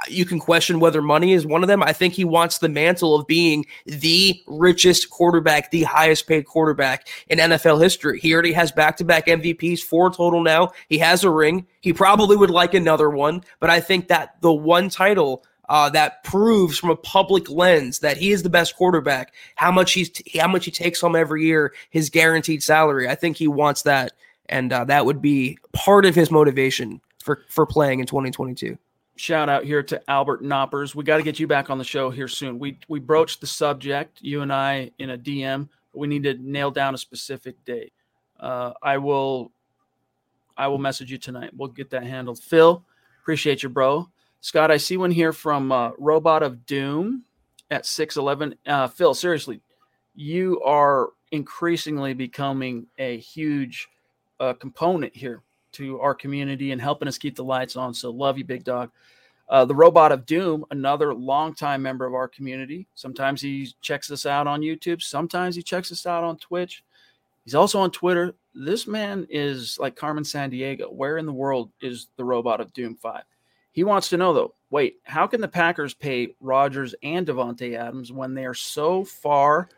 [0.08, 1.82] You can question whether money is one of them.
[1.82, 7.08] I think he wants the mantle of being the richest quarterback, the highest paid quarterback
[7.28, 8.20] in NFL history.
[8.20, 10.72] He already has back to back MVPs, four total now.
[10.88, 11.66] He has a ring.
[11.80, 16.22] He probably would like another one, but I think that the one title uh, that
[16.24, 19.34] proves from a public lens that he is the best quarterback.
[19.56, 23.08] How much he's t- how much he takes home every year, his guaranteed salary.
[23.08, 24.12] I think he wants that,
[24.48, 28.78] and uh, that would be part of his motivation for for playing in 2022.
[29.16, 30.94] Shout out here to Albert Knoppers.
[30.94, 32.58] We got to get you back on the show here soon.
[32.58, 35.68] We we broached the subject, you and I, in a DM.
[35.92, 37.92] We need to nail down a specific date.
[38.38, 39.52] Uh, I will
[40.56, 41.50] I will message you tonight.
[41.54, 42.38] We'll get that handled.
[42.38, 42.84] Phil,
[43.20, 44.08] appreciate you, bro.
[44.40, 47.24] Scott, I see one here from uh, Robot of Doom
[47.70, 48.54] at 611.
[48.64, 49.60] Uh, Phil, seriously,
[50.14, 53.88] you are increasingly becoming a huge
[54.38, 57.94] uh, component here to our community and helping us keep the lights on.
[57.94, 58.90] So, love you, big dog.
[59.48, 62.88] Uh, the Robot of Doom, another longtime member of our community.
[62.94, 66.82] Sometimes he checks us out on YouTube, sometimes he checks us out on Twitch.
[67.44, 68.34] He's also on Twitter.
[68.54, 70.92] This man is like Carmen Sandiego.
[70.92, 73.22] Where in the world is the Robot of Doom 5?
[73.70, 78.10] He wants to know though, wait, how can the Packers pay Rodgers and Davante Adams
[78.10, 79.68] when they are so far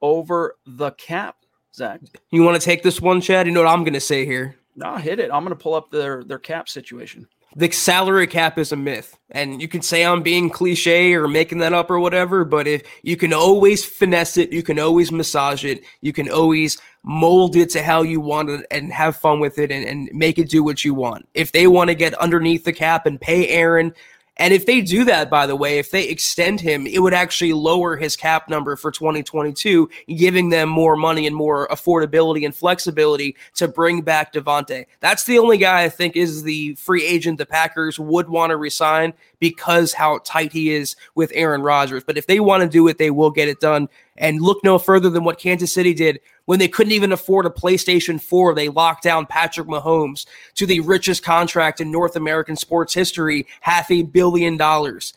[0.00, 1.38] over the cap,
[1.74, 2.02] Zack?
[2.30, 3.48] You want to take this one, Chad?
[3.48, 4.54] You know what I'm to say here?
[4.78, 5.30] No, hit it.
[5.32, 9.18] I'm going to pull up their their cap situation the salary cap is a myth.
[9.30, 12.82] And you can say I'm being cliche or making that up or whatever, but if
[13.02, 17.70] you can always finesse it, you can always massage it, you can always mold it
[17.70, 20.62] to how you want it and have fun with it and, and make it do
[20.62, 21.28] what you want.
[21.34, 23.94] If they want to get underneath the cap and pay Aaron
[24.38, 27.52] and if they do that, by the way, if they extend him, it would actually
[27.52, 33.36] lower his cap number for 2022, giving them more money and more affordability and flexibility
[33.56, 34.86] to bring back Davante.
[35.00, 38.56] That's the only guy I think is the free agent the Packers would want to
[38.56, 42.04] resign because how tight he is with Aaron Rodgers.
[42.04, 43.88] But if they want to do it, they will get it done.
[44.16, 47.50] And look no further than what Kansas City did when they couldn't even afford a
[47.50, 48.54] PlayStation 4.
[48.54, 53.90] They locked down Patrick Mahomes to the richest contract in North American sports history, half
[53.90, 55.12] a billion dollars.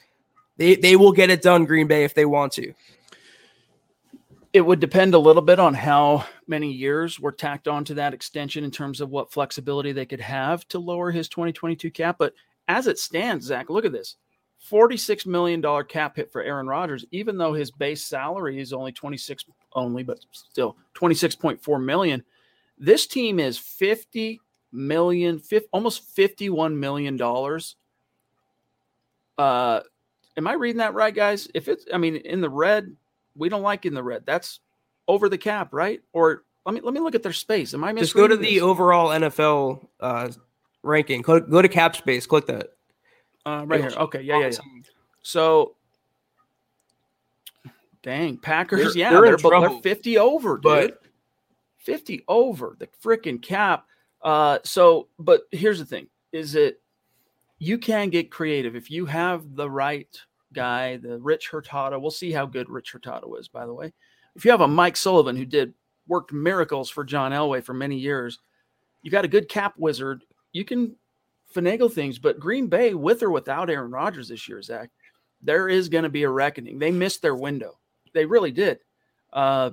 [0.58, 2.74] They, they will get it done, Green Bay, if they want to.
[4.52, 8.66] It would depend a little bit on how many years were tacked onto that extension
[8.66, 12.18] in terms of what flexibility they could have to lower his 2022 cap.
[12.20, 12.34] But
[12.68, 14.18] as it stands, Zack, look at this.
[14.70, 19.46] $46 million cap hit for Aaron Rodgers, even though his base salary is only 26
[19.74, 22.24] only, but still 26.4 million.
[22.78, 24.40] This team is 50
[24.72, 27.76] million, 50, almost 51 million dollars.
[29.38, 29.82] Uh,
[30.38, 31.48] am I reading that right, guys?
[31.54, 32.96] If it's, I mean, in the red,
[33.36, 34.24] we don't like in the red.
[34.26, 34.60] That's
[35.08, 36.02] over the cap, right?
[36.14, 37.74] Or let me let me look at their space.
[37.74, 38.48] Am I just go to this?
[38.48, 40.30] the overall NFL uh,
[40.84, 41.22] ranking?
[41.22, 42.26] Go, go to cap space.
[42.28, 42.68] Click that.
[43.46, 43.92] Uh, right here.
[43.98, 44.22] Okay.
[44.22, 44.58] Yeah, yeah, yeah.
[45.24, 45.76] So,
[48.04, 48.94] dang, Packers.
[48.94, 50.64] They're, yeah, they're, they're, they're 50 over, dude.
[50.64, 51.02] But,
[51.80, 53.86] 50 over the freaking cap.
[54.22, 56.82] Uh, so, but here's the thing: is it
[57.58, 60.20] you can get creative if you have the right
[60.54, 62.00] guy, the Rich Hurtado.
[62.00, 63.94] We'll see how good Rich Hurtado is, by the way.
[64.36, 65.74] If you have a Mike Sullivan who did
[66.08, 68.40] worked miracles for John Elway for many years,
[69.02, 70.24] you got a good cap wizard.
[70.54, 70.96] You can
[71.56, 74.90] finagle things, but Green Bay, with or without Aaron Rodgers this year, Zack,
[75.42, 76.80] there is going to be a reckoning.
[76.80, 77.78] They missed their window.
[78.14, 78.80] They really did.
[79.32, 79.72] Uh,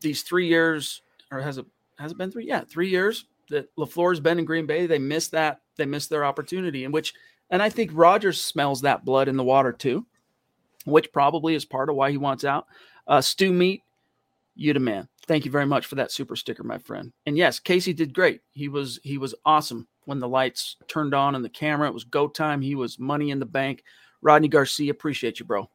[0.00, 1.66] these three years, or has it
[1.98, 2.46] has it been three?
[2.46, 4.86] Yeah, three years that LaFleur's been in Green Bay.
[4.86, 5.60] They missed that.
[5.76, 7.14] They missed their opportunity, in which,
[7.50, 10.06] and I think Rodgers smells that blood in the water too,
[10.84, 12.66] which probably is part of why he wants out.
[13.06, 13.82] Uh, Meat,
[14.54, 15.08] you the man.
[15.26, 17.12] Thank you very much for that super sticker, my friend.
[17.26, 18.40] And yes, Casey did great.
[18.52, 21.88] He was he was awesome when the lights turned on and the camera.
[21.88, 22.60] It was go time.
[22.60, 23.84] He was money in the bank.
[24.22, 25.70] Rodney Garcia, appreciate you, bro.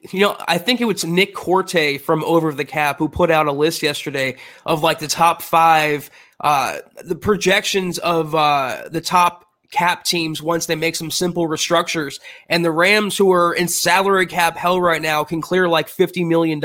[0.00, 3.46] You know, I think it was Nick Korte from Over the Cap who put out
[3.46, 9.46] a list yesterday of like the top five, uh, the projections of uh, the top
[9.70, 12.20] cap teams once they make some simple restructures.
[12.48, 16.26] And the Rams, who are in salary cap hell right now, can clear like $50
[16.26, 16.60] million.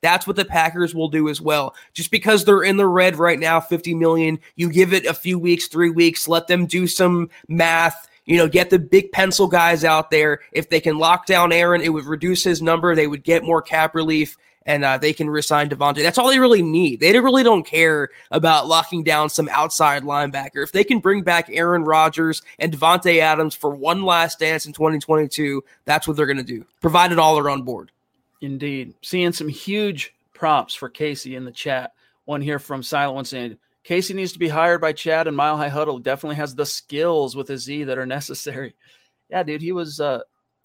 [0.00, 1.74] That's what the Packers will do as well.
[1.92, 5.38] Just because they're in the red right now, 50 million, you give it a few
[5.38, 9.84] weeks, three weeks, let them do some math you know, get the big pencil guys
[9.84, 10.40] out there.
[10.52, 12.94] If they can lock down Aaron, it would reduce his number.
[12.94, 16.02] They would get more cap relief and uh, they can resign Davante.
[16.02, 17.00] That's all they really need.
[17.00, 20.62] They really don't care about locking down some outside linebacker.
[20.62, 24.72] If they can bring back Aaron Rodgers and Davante Adams for one last dance in
[24.72, 27.92] 2022, that's what they're going to do, provided all are on board.
[28.40, 28.94] Indeed.
[29.02, 31.92] Seeing some huge props for Casey in the chat.
[32.24, 33.56] One here from Silent One saying,
[33.86, 36.00] Casey needs to be hired by Chad and Mile High Huddle.
[36.00, 38.74] Definitely has the skills with a Z that are necessary.
[39.28, 40.20] Yeah, dude, he was uh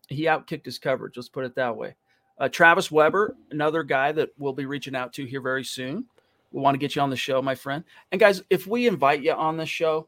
[0.07, 1.17] he outkicked his coverage.
[1.17, 1.95] Let's put it that way.
[2.38, 6.05] Uh, Travis Weber, another guy that we'll be reaching out to here very soon.
[6.51, 7.84] We want to get you on the show, my friend.
[8.11, 10.07] And guys, if we invite you on the show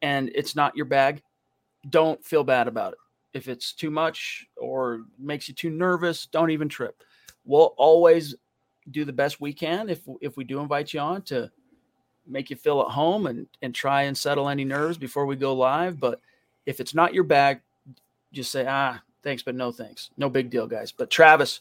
[0.00, 1.20] and it's not your bag,
[1.90, 2.98] don't feel bad about it.
[3.34, 7.02] If it's too much or makes you too nervous, don't even trip.
[7.44, 8.34] We'll always
[8.90, 11.50] do the best we can if if we do invite you on to
[12.26, 15.54] make you feel at home and and try and settle any nerves before we go
[15.54, 15.98] live.
[16.00, 16.20] But
[16.66, 17.60] if it's not your bag,
[18.32, 20.10] just say ah thanks, but no thanks.
[20.16, 20.92] No big deal, guys.
[20.92, 21.60] But Travis,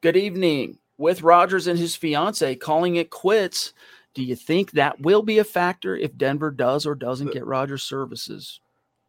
[0.00, 0.78] good evening.
[0.98, 3.74] With Rodgers and his fiance calling it quits,
[4.14, 7.82] do you think that will be a factor if Denver does or doesn't get Rodgers
[7.82, 8.60] services?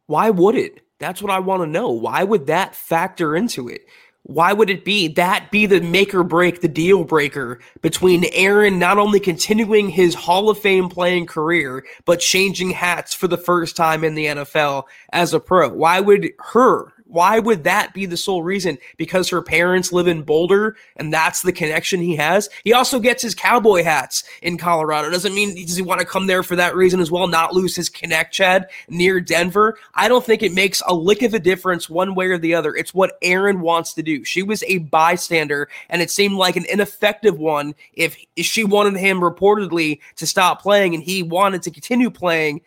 [0.06, 0.82] Why would it?
[0.98, 1.90] That's what I want to know.
[1.90, 3.86] Why would that factor into it?
[4.28, 8.78] Why would it be that be the make or break, the deal breaker between Aaron
[8.78, 13.74] not only continuing his Hall of Fame playing career, but changing hats for the first
[13.74, 15.70] time in the NFL as a pro?
[15.70, 18.78] Why would her why would that be the sole reason?
[18.96, 22.48] Because her parents live in Boulder and that's the connection he has.
[22.64, 25.10] He also gets his cowboy hats in Colorado.
[25.10, 27.74] Doesn't mean does he want to come there for that reason as well, not lose
[27.74, 29.78] his connect Chad near Denver.
[29.94, 32.76] I don't think it makes a lick of a difference one way or the other.
[32.76, 34.22] It's what Aaron wants to do.
[34.24, 38.98] She was a bystander and it seemed like an ineffective one if, if she wanted
[38.98, 42.60] him reportedly to stop playing and he wanted to continue playing.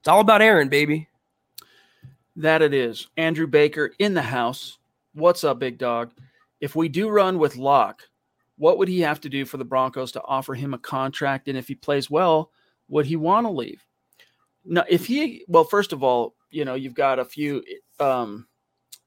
[0.00, 1.08] It's all about Aaron, baby.
[2.36, 3.08] That it is.
[3.16, 4.78] Andrew Baker in the house.
[5.14, 6.12] What's up, big dog?
[6.60, 8.02] If we do run with Lock,
[8.56, 11.48] what would he have to do for the Broncos to offer him a contract?
[11.48, 12.50] And if he plays well,
[12.88, 13.84] would he want to leave?
[14.64, 17.62] Now, if he, well, first of all, you know, you've got a few
[17.98, 18.46] um,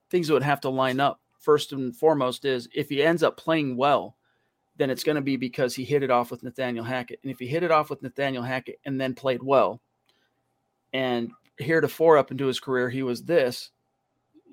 [0.10, 1.22] things that would have to line up.
[1.40, 4.18] First and foremost is if he ends up playing well,
[4.78, 7.20] then it's going to be because he hit it off with Nathaniel Hackett.
[7.24, 9.80] And if he hit it off with Nathaniel Hackett and then played well,
[10.92, 13.72] and heretofore up into his career, he was this.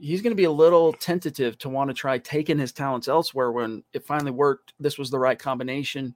[0.00, 3.53] He's going to be a little tentative to want to try taking his talents elsewhere
[3.53, 4.72] when it finally worked.
[4.80, 6.14] This was the right combination,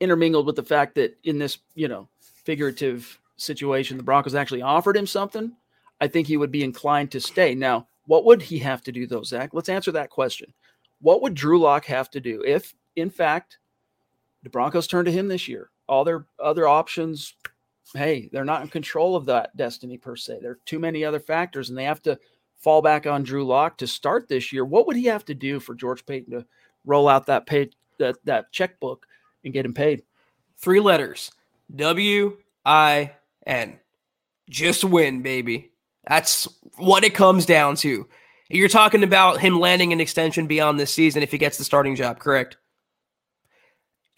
[0.00, 4.96] intermingled with the fact that in this, you know, figurative situation, the Broncos actually offered
[4.96, 5.52] him something.
[6.00, 7.54] I think he would be inclined to stay.
[7.54, 9.50] Now, what would he have to do, though, Zack?
[9.52, 10.52] Let's answer that question.
[11.00, 13.58] What would Drew Lock have to do if, in fact,
[14.42, 15.70] the Broncos turn to him this year?
[15.88, 17.34] All their other options
[17.94, 20.38] hey, they're not in control of that destiny per se.
[20.42, 22.18] There are too many other factors, and they have to
[22.58, 24.64] fall back on Drew Lock to start this year.
[24.64, 26.46] What would he have to do for George Paton to
[26.84, 29.06] roll out that pay that that checkbook
[29.44, 30.02] and get him paid?
[30.58, 31.30] Three letters:
[31.74, 33.12] W I
[33.46, 33.78] N.
[34.48, 35.70] Just win, baby.
[36.08, 38.06] That's what it comes down to.
[38.48, 41.96] You're talking about him landing an extension beyond this season if he gets the starting
[41.96, 42.56] job, correct?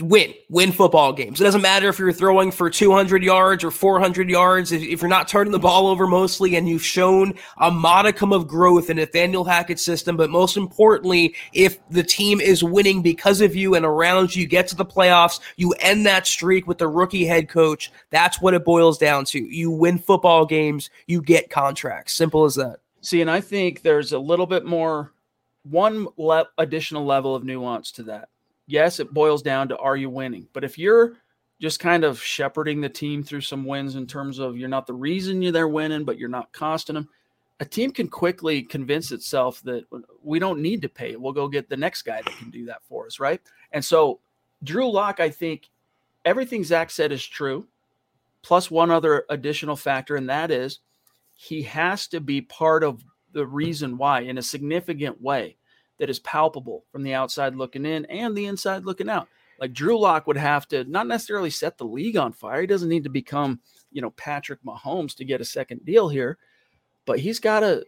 [0.01, 1.41] Win, win football games.
[1.41, 4.71] It doesn't matter if you're throwing for 200 yards or 400 yards.
[4.71, 8.47] If, if, you're not turning the ball over mostly and you've shown a modicum of
[8.47, 13.57] growth in Nathaniel Hackett's system, but most importantly, if the team is winning because of
[13.57, 17.25] you and around you, get to the playoffs, you end that streak with the rookie
[17.25, 17.91] head coach.
[18.11, 19.41] That's what it boils down to.
[19.41, 22.15] You win football games, you get contracts.
[22.15, 22.79] Simple as that.
[23.01, 25.13] See, and I think there's a little bit more,
[25.65, 28.29] one le- additional level of nuance to that
[28.69, 30.47] yes, it boils down to are you winning?
[30.53, 31.17] But if you're
[31.61, 34.93] just kind of shepherding the team through some wins in terms of you're not the
[34.93, 37.09] reason you're there winning, but you're not costing them,
[37.59, 39.85] a team can quickly convince itself that
[40.23, 41.17] we don't need to pay.
[41.17, 43.41] We'll go get the next guy that can do that for us, right?
[43.73, 44.21] And so
[44.63, 45.69] Drew Lock, I think
[46.25, 47.67] everything Zack said is true,
[48.43, 50.79] plus one other additional factor, and that is
[51.35, 53.03] he has to be part of
[53.33, 55.57] the reason why in a significant way
[55.99, 59.29] that is palpable from the outside looking in and the inside looking out.
[59.61, 62.61] Like Drew Lock would have to not necessarily set the league on fire.
[62.61, 66.39] He doesn't need to become, you know, Patrick Mahomes to get a second deal here,
[67.07, 67.85] but he's got to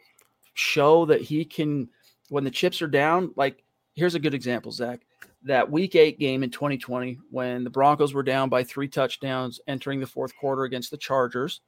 [0.55, 1.89] show that he can,
[2.29, 3.33] when the chips are down.
[3.37, 3.63] Like,
[3.95, 5.01] here's a good example, Zack.
[5.45, 10.01] That week eight game in 2020, when the Broncos were down by three touchdowns entering
[10.01, 11.61] the fourth quarter against the Chargers,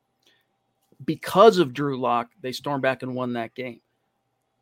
[1.05, 3.81] because of Drew Lock, they stormed back and won that game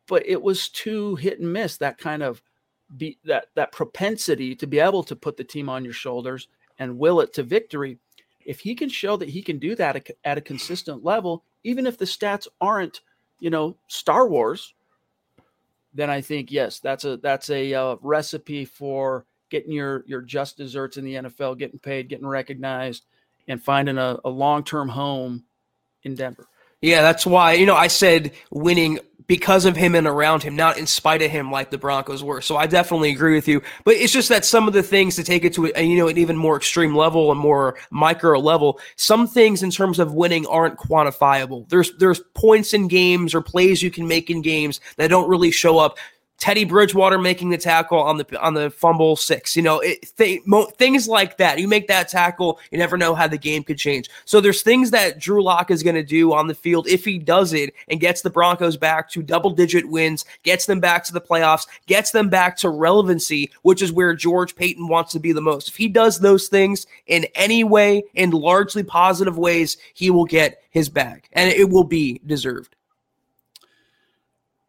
[0.07, 2.41] but it was too hit and miss that kind of
[2.97, 6.47] be that that propensity to be able to put the team on your shoulders
[6.79, 7.97] and will it to victory.
[8.43, 11.97] If he can show that he can do that at, a consistent level even if
[11.97, 13.01] the stats aren't
[13.39, 14.73] you know star wars
[15.93, 20.57] then i think yes that's a that's a uh, recipe for getting your your just
[20.57, 23.05] desserts in the nfl getting paid getting recognized
[23.47, 25.43] and finding a, a long-term home
[26.03, 26.47] in denver
[26.81, 30.77] yeah, that's why, you know, I said winning because of him and around him, not
[30.77, 32.41] in spite of him like the Broncos were.
[32.41, 33.61] So I definitely agree with you.
[33.85, 36.09] But it's just that some of the things to take it to, a, you know,
[36.09, 40.45] an even more extreme level and more micro level, some things in terms of winning
[40.47, 41.69] aren't quantifiable.
[41.69, 45.51] There's, there's points in games or plays you can make in games that don't really
[45.51, 45.97] show up.
[46.41, 49.55] Teddy Bridgewater making the tackle on the on the fumble six.
[49.55, 51.59] You know, it, th- mo- things like that.
[51.59, 54.09] You make that tackle, you never know how the game could change.
[54.25, 57.19] So there's things that Drew Lock is going to do on the field if he
[57.19, 61.13] does it and gets the Broncos back to double digit wins, gets them back to
[61.13, 65.33] the playoffs, gets them back to relevancy, which is where George Paton wants to be
[65.33, 65.67] the most.
[65.67, 70.63] If he does those things in any way, in largely positive ways, he will get
[70.71, 72.75] his bag, and it will be deserved.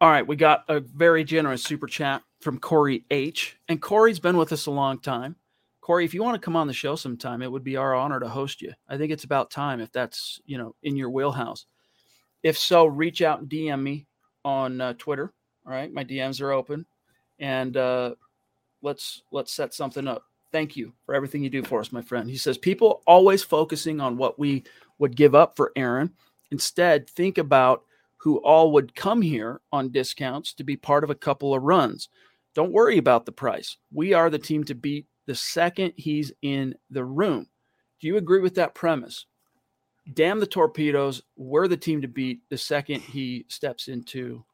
[0.03, 3.57] All right, we got a very generous super chat from Corey H.
[3.69, 5.37] And Corey's been with us a long time.
[5.81, 8.19] Corey, if you want to come on the show sometime, it would be our honor
[8.19, 8.73] to host you.
[8.89, 11.67] I think it's about time if that's, you know, in your wheelhouse.
[12.43, 14.09] If so, reach out and DM me
[14.45, 15.33] on uh, Twitter.
[15.65, 16.85] All right, my DMs are open,
[17.39, 18.17] and uh,
[18.83, 20.25] let's let's set something up.
[20.51, 22.29] Thank you for everything you do for us, my friend.
[22.29, 24.65] He says people always focusing on what we
[24.99, 26.11] would give up for Aaron.
[26.51, 27.85] Instead, think about
[28.23, 32.09] who all would come here on discounts to be part of a couple of runs.
[32.55, 33.77] Don't worry about the price.
[33.93, 37.49] We are the team to beat the second he's in the room.
[38.01, 39.27] Do you agree with that premise?
[40.15, 41.23] Damn the torpedoes.
[41.37, 44.45] We're the team to beat the second he steps into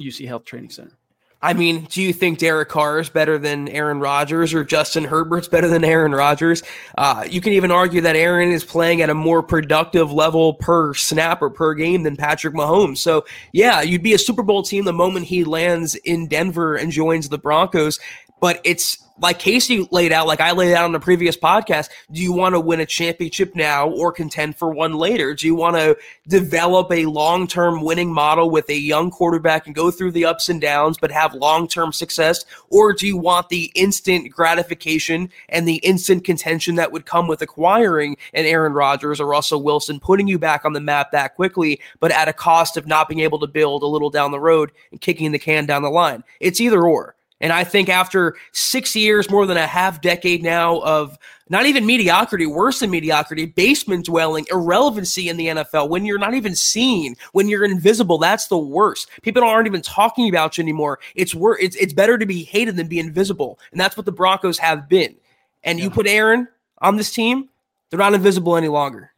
[0.00, 0.96] UC Health Training Center.
[1.40, 5.46] I mean, do you think Derek Carr is better than Aaron Rodgers or Justin Herbert's
[5.46, 6.64] better than Aaron Rodgers?
[6.96, 10.94] Uh, you can even argue that Aaron is playing at a more productive level per
[10.94, 12.98] snap or per game than Patrick Mahomes.
[12.98, 16.90] So, yeah, you'd be a Super Bowl team the moment he lands in Denver and
[16.90, 18.00] joins the Broncos.
[18.40, 22.22] But it's like Casey laid out, like I laid out on the previous podcast, do
[22.22, 25.34] you want to win a championship now or contend for one later?
[25.34, 25.96] Do you want to
[26.28, 30.48] develop a long term winning model with a young quarterback and go through the ups
[30.48, 32.44] and downs, but have long term success?
[32.70, 37.42] Or do you want the instant gratification and the instant contention that would come with
[37.42, 41.80] acquiring an Aaron Rodgers or Russell Wilson, putting you back on the map that quickly,
[42.00, 44.70] but at a cost of not being able to build a little down the road
[44.90, 46.22] and kicking the can down the line?
[46.40, 47.16] It's either or.
[47.40, 51.16] And I think after six years, more than a half decade now of
[51.48, 56.34] not even mediocrity, worse than mediocrity, basement dwelling, irrelevancy in the NFL, when you're not
[56.34, 59.08] even seen, when you're invisible, that's the worst.
[59.22, 60.98] People aren't even talking about you anymore.
[61.14, 63.58] It's wor- it's, it's better to be hated than be invisible.
[63.70, 65.14] And that's what the Broncos have been.
[65.62, 65.84] And yeah.
[65.84, 66.48] you put Aaron
[66.80, 67.48] on this team,
[67.90, 69.12] they're not invisible any longer.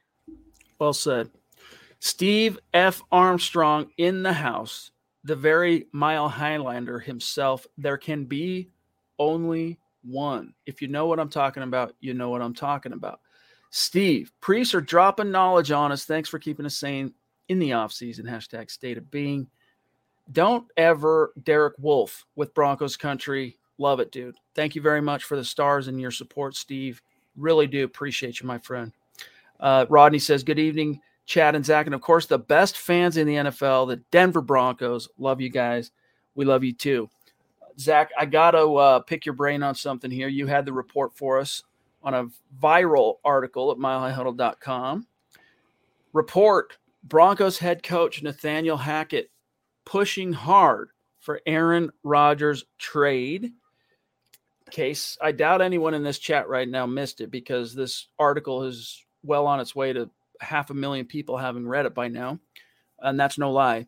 [0.79, 1.31] Well said.
[1.99, 3.03] Steve F.
[3.13, 4.91] Armstrong in the house
[5.25, 8.71] the very Mile Highlander himself, there can be
[9.19, 10.55] only one.
[10.67, 13.21] If you know what I'm talking about, you know what I'm talking about.
[13.71, 16.05] Steve, priests are dropping knowledge on us.
[16.05, 17.13] Thanks for keeping us sane
[17.49, 18.27] in the off season.
[18.27, 19.49] Hashtag state of being.
[20.33, 24.37] Don't ever Derek Wolf with Broncos country Love it, dude.
[24.55, 27.01] Thank you very much for the stars and your support, Steve.
[27.35, 28.93] Really do appreciate you, my friend.
[29.59, 31.01] Uh, Rodney says, Good evening,
[31.31, 31.87] Chad and Zack.
[31.87, 35.09] And of course, the best fans in the NFL, the Denver Broncos.
[35.17, 35.93] Love you guys.
[36.35, 37.09] We love you too.
[37.79, 40.27] Zack, I got to uh, pick your brain on something here.
[40.27, 41.63] You had the report for us
[42.03, 42.27] on a
[42.61, 45.07] viral article at milehighhuddle.com.
[46.13, 49.31] Report Broncos head coach Nathaniel Hackett
[49.85, 53.53] pushing hard for Aaron Rodgers trade.
[54.73, 59.05] Case, I doubt anyone in this chat right now missed it because this article is
[59.23, 60.11] well on its way to
[60.41, 62.39] half a million people having read it by now.
[62.99, 63.87] And that's no lie.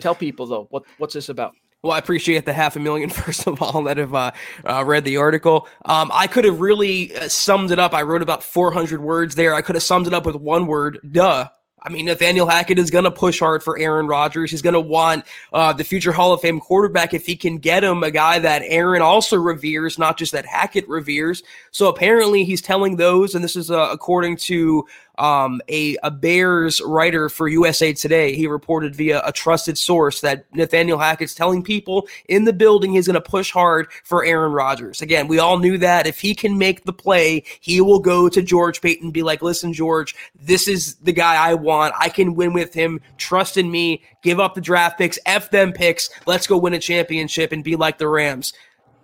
[0.00, 1.52] Tell people though, what what's this about?
[1.82, 4.32] Well, I appreciate the half a million, first of all, that have uh,
[4.68, 5.66] uh, read the article.
[5.84, 7.94] Um, I could have really uh, summed it up.
[7.94, 9.54] I wrote about 400 words there.
[9.54, 11.48] I could have summed it up with one word, duh.
[11.82, 14.50] I mean, Nathaniel Hackett is going to push hard for Aaron Rodgers.
[14.50, 17.82] He's going to want uh, the future Hall of Fame quarterback if he can get
[17.82, 21.42] him a guy that Aaron also reveres, not just that Hackett reveres.
[21.70, 24.86] So apparently, he's telling those, and this is uh, according to
[25.20, 28.34] um, a, a Bears writer for USA Today.
[28.34, 33.06] He reported via a trusted source that Nathaniel Hackett's telling people in the building he's
[33.06, 35.02] going to push hard for Aaron Rodgers.
[35.02, 38.42] Again, we all knew that if he can make the play, he will go to
[38.42, 41.94] George Paton and be like, listen, George, this is the guy I want.
[41.98, 43.00] I can win with him.
[43.18, 44.02] Trust in me.
[44.22, 45.18] Give up the draft picks.
[45.26, 46.08] F them picks.
[46.26, 48.54] Let's go win a championship and be like the Rams.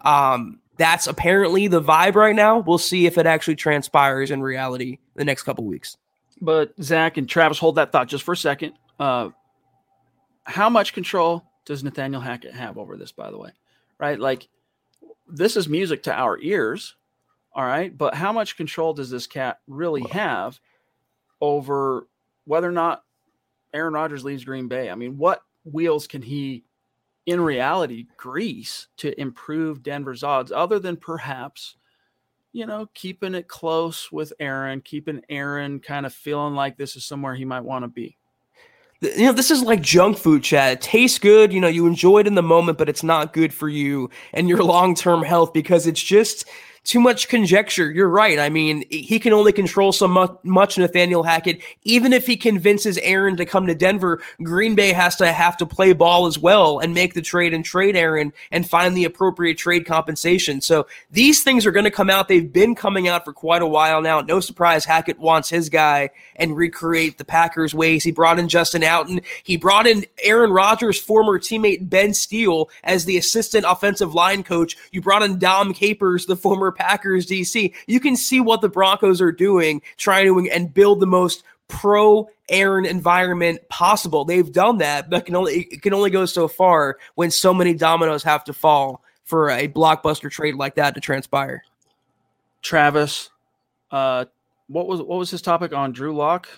[0.01, 2.59] Um, that's apparently the vibe right now.
[2.59, 5.97] We'll see if it actually transpires in reality the next couple weeks.
[6.41, 8.75] But Zack and Travis, hold that thought just for a second.
[8.99, 9.31] Uh,
[10.45, 13.13] how much control does Nathaniel Hackett have over this?
[13.13, 13.51] By the way,
[13.99, 14.19] right?
[14.19, 14.49] Like
[15.29, 16.95] this is music to our ears,
[17.53, 17.97] all right.
[17.97, 20.61] But how much control does this cat really have
[21.41, 22.07] over
[22.45, 23.03] whether or not
[23.75, 24.91] Aaron Rodgers leaves Green Bay?
[24.91, 26.65] I mean, what wheels can he,
[27.25, 31.77] in reality, grease to improve Denver's odds, other than perhaps?
[32.57, 37.05] You know, keeping it close with Aaron, keeping Aaron kind of feeling like this is
[37.05, 38.17] somewhere he might want to be.
[39.03, 40.73] You know, this is like junk food, Chad.
[40.73, 43.53] It tastes good, you know, you enjoy it in the moment, but it's not good
[43.53, 46.49] for you and your long term health because it's just
[46.87, 47.91] too much conjecture.
[47.91, 48.39] You're right.
[48.39, 51.61] I mean, he can only control so much, Nathaniel Hackett.
[51.83, 55.67] Even if he convinces Aaron to come to Denver, Green Bay has to have to
[55.67, 59.59] play ball as well and make the trade and trade Aaron and find the appropriate
[59.59, 60.61] trade compensation.
[60.61, 62.29] So these things are going to come out.
[62.29, 64.21] They've been coming out for quite a while now.
[64.21, 68.05] No surprise Hackett wants his guy and recreate the Packers ways.
[68.05, 69.25] He brought in Justin Outten.
[69.43, 74.77] He brought in Aaron Rodgers' former teammate Ben Steele as the assistant offensive line coach.
[74.93, 77.75] You brought in Dom Capers, the former Packers DC.
[77.87, 82.29] You can see what the Broncos are doing, trying to and build the most pro
[82.49, 84.25] Aaron environment possible.
[84.25, 87.75] They've done that, but can only it can only go so far when so many
[87.75, 91.65] dominoes have to fall for a blockbuster trade like that to transpire.
[92.63, 93.31] Travis,
[93.91, 94.27] uh,
[94.69, 96.49] what was what was his topic on Drew Lock?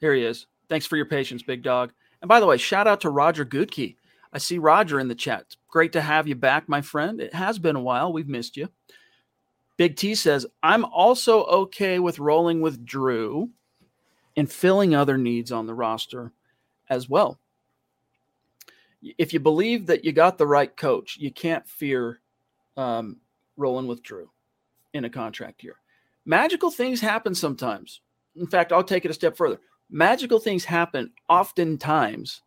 [0.00, 0.46] Here he is.
[0.68, 1.92] Thanks for your patience, big dog.
[2.20, 3.96] And by the way, shout out to Roger Goodkey.
[4.32, 5.56] I see Roger in the chat.
[5.68, 7.20] Great to have you back, my friend.
[7.20, 8.12] It has been a while.
[8.12, 8.68] We've missed you.
[9.76, 13.50] Big T says, I'm also okay with rolling with Drew
[14.36, 16.32] and filling other needs on the roster
[16.88, 17.38] as well.
[19.18, 22.20] If you believe that you got the right coach, you can't fear
[22.76, 23.18] um,
[23.56, 24.30] rolling with Drew
[24.94, 25.76] in a contract year.
[26.24, 28.00] Magical things happen sometimes.
[28.34, 29.60] In fact, I'll take it a step further.
[29.90, 32.42] Magical things happen oftentimes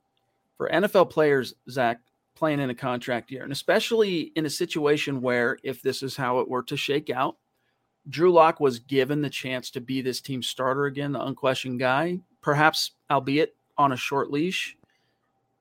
[0.57, 2.01] for NFL players, Zack,
[2.39, 6.39] playing in a contract year, and especially in a situation where if this is how
[6.39, 7.35] it were to shake out,
[8.07, 12.19] Drew Lock was given the chance to be this team starter again, the unquestioned guy,
[12.41, 14.77] perhaps albeit on a short leash.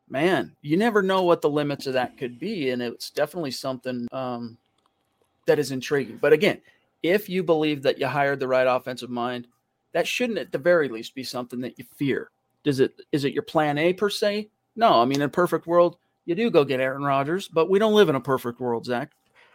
[0.08, 4.06] Man, you never know what the limits of that could be, and it's definitely something
[4.12, 4.56] um,
[5.46, 6.16] that is intriguing.
[6.16, 6.60] But again,
[7.02, 9.48] if you believe that you hired the right offensive mind,
[9.92, 12.30] that shouldn't at the very least be something that you fear.
[12.62, 14.48] Does it is it your plan A per se?
[14.76, 15.96] No, I mean in a perfect world,
[16.28, 19.12] you do go get Aaron Rodgers, but we don't live in a perfect world, Zack.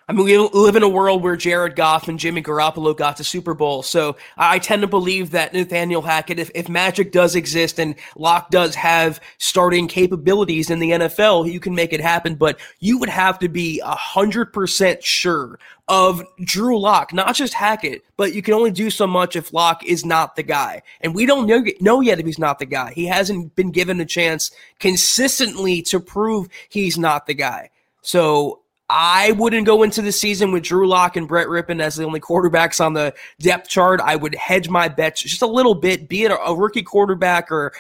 [0.08, 3.24] I mean, we live in a world where Jared Goff and Jimmy Garoppolo got to
[3.24, 3.84] Super Bowl.
[3.84, 8.51] So I tend to believe that Nathaniel Hackett, if, if magic does exist and Lock
[8.51, 12.36] does have starting capabilities in the NFL, you can make it happen.
[12.36, 18.34] But you would have to be 100% sure of Drew Lock, not just Hackett, but
[18.34, 20.82] you can only do so much if Lock is not the guy.
[20.99, 22.91] And we don't know, know yet if he's not the guy.
[22.93, 27.70] He hasn't been given a chance consistently to prove he's not the guy.
[28.01, 28.62] So
[28.96, 32.20] I wouldn't go into the season with Drew Lock and Brett Rypien as the only
[32.20, 34.00] quarterbacks on the depth chart.
[34.00, 37.74] I would hedge my bets just a little bit, be it a, rookie quarterback or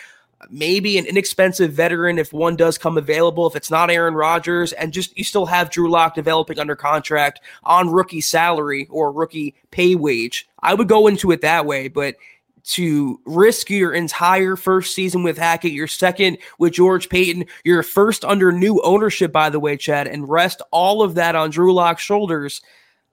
[0.49, 4.91] maybe an inexpensive veteran if one does come available, if it's not Aaron Rodgers, and
[4.91, 9.93] just you still have Drew Lock developing under contract on rookie salary or rookie pay
[9.93, 10.49] wage.
[10.63, 12.15] I would go into it that way, but
[12.63, 18.23] to risk your entire first season with Hackett, your second with George Paton, your first
[18.23, 22.03] under new ownership, by the way, Chad, and rest all of that on Drew Lock's
[22.03, 22.61] shoulders.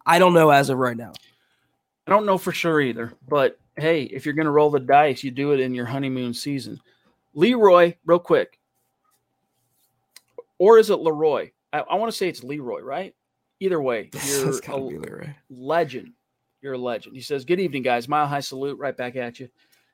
[0.07, 1.13] I don't know as of right now.
[2.07, 5.23] I don't know for sure either, but hey, if you're going to roll the dice,
[5.25, 6.81] you do it in your honeymoon season.
[7.35, 8.59] Leroy, real quick.
[10.59, 11.51] Or is it Leroy?
[11.73, 13.15] I, I want to say it's Leroy, right?
[13.61, 16.13] Either way, you're a legend.
[16.63, 17.17] You're a legend.
[17.17, 18.09] He says, Good evening, guys.
[18.09, 19.49] Mile high salute right back at you.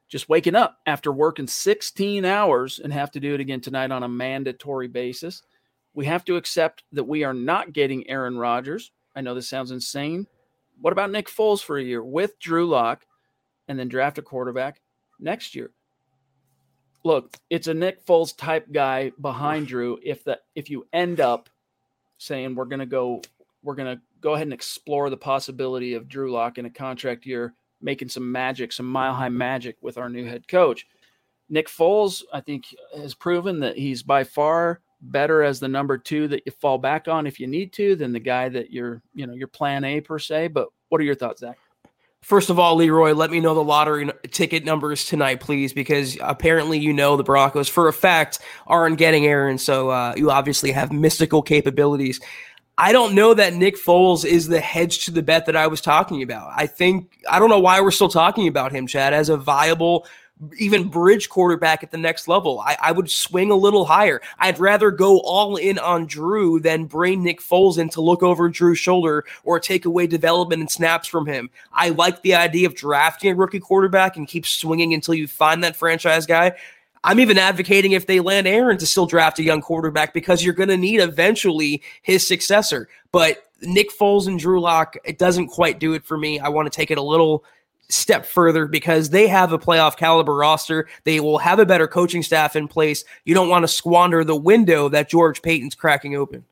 [0.09, 4.05] Just waking up after working 16 hours and have to do it again tonight on
[4.05, 5.43] a mandatory basis.
[5.95, 8.93] We have to accept that we are not getting Aaron Rodgers.
[9.17, 10.27] I know this sounds insane.
[10.81, 13.07] What about Nick Foles for a year with Drew Lock
[13.67, 14.81] and then draft a quarterback
[15.19, 15.71] next year?
[17.05, 19.99] Look, it's a Nick Foles type guy behind Drew.
[20.03, 21.49] If that if you end up
[22.19, 23.23] saying we're gonna go,
[23.67, 27.53] we're gonna go ahead and explore the possibility of Drew Lock in a contract year,
[27.83, 30.87] making some magic, some mile high magic with our new head coach.
[31.49, 32.65] Nick Foles, I think,
[32.97, 37.09] has proven that he's by far better as the number two that you fall back
[37.09, 40.01] on if you need to than the guy that you're, you know, your plan A
[40.01, 40.49] per se.
[40.49, 41.59] But what are your thoughts, Zack?
[42.23, 46.77] First of all, Leroy, let me know the lottery ticket numbers tonight, please, because apparently
[46.77, 50.91] you know the Broncos for a fact aren't getting Aaron, so uh, you obviously have
[50.91, 52.21] mystical capabilities.
[52.79, 55.81] I don't know that Nick Foles is the hedge to the bet that I was
[55.81, 56.53] talking about.
[56.55, 60.07] I think I don't know why we're still talking about him, Chad, as a viable
[60.59, 62.61] even bridge quarterback at the next level.
[62.61, 64.21] I, I, would swing a little higher.
[64.39, 68.51] I'd rather go all in on Drew than bring Nick Foles in to look over
[68.51, 71.49] Drew's shoulder or take away development and snaps from him.
[71.73, 75.65] I like the idea of drafting a rookie quarterback and keep swinging until you find
[75.65, 76.53] that franchise guy.
[77.07, 80.53] I'm even advocating if they land Aaron to still draft a young quarterback because you're
[80.53, 82.89] going to need eventually his successor.
[83.13, 86.41] But Nick Foles and Drew Lock, it doesn't quite do it for me.
[86.41, 87.45] I want to take it a little
[87.89, 90.89] step further because they have a playoff caliber roster.
[91.05, 93.05] They will have a better coaching staff in place.
[93.25, 96.45] You don't want to squander the window that George Paton's cracking open.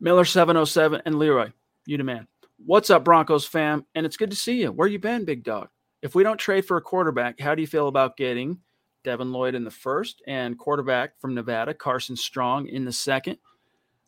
[0.00, 1.50] Miller 707 and Leroy,
[1.86, 2.26] you demand.
[2.66, 3.86] What's up, Broncos fam?
[3.94, 4.70] And it's good to see you.
[4.70, 5.70] Where you been, big dog?
[6.02, 8.58] If we don't trade for a quarterback, how do you feel about getting
[9.02, 13.38] Devin Lloyd in the first and quarterback from Nevada, Carson Strong in the second?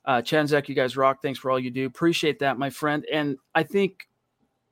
[0.05, 1.23] Uh, Chanzek, you guys rock.
[1.23, 1.87] Thanks for all you do.
[1.87, 3.05] Appreciate that, my friend.
[3.13, 4.09] And I think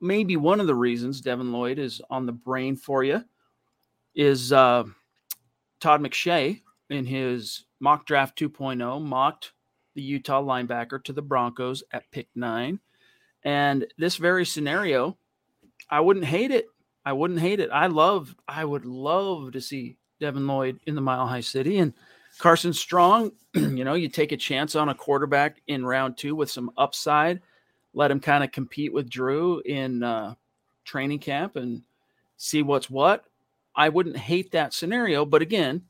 [0.01, 3.23] maybe one of the reasons Devin Lloyd is on the brain for you
[4.15, 4.83] is uh,
[5.79, 9.53] Todd McShay in his mock draft 2.0 mocked
[9.95, 12.79] the Utah linebacker to the Broncos at pick nine.
[13.43, 15.17] And this very scenario,
[15.89, 16.67] I wouldn't hate it.
[17.03, 17.69] I wouldn't hate it.
[17.71, 21.93] I love, I would love to see Devin Lloyd in the Mile High City and
[22.37, 23.33] Carson Strong.
[23.53, 27.41] you know, you take a chance on a quarterback in round two with some upside
[27.93, 30.35] let him kind of compete with Drew in uh,
[30.83, 31.83] training camp and
[32.37, 33.25] see what's what.
[33.75, 35.83] I wouldn't hate that scenario, but again,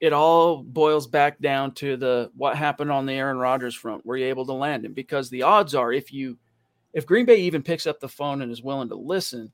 [0.00, 4.04] it all boils back down to the what happened on the Aaron Rodgers front.
[4.06, 4.94] Were you able to land him?
[4.94, 6.38] Because the odds are, if you,
[6.92, 9.52] if Green Bay even picks up the phone and is willing to listen,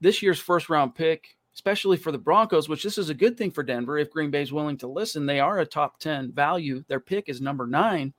[0.00, 3.50] this year's first round pick, especially for the Broncos, which this is a good thing
[3.50, 3.98] for Denver.
[3.98, 6.84] If Green Bay is willing to listen, they are a top ten value.
[6.88, 8.12] Their pick is number nine.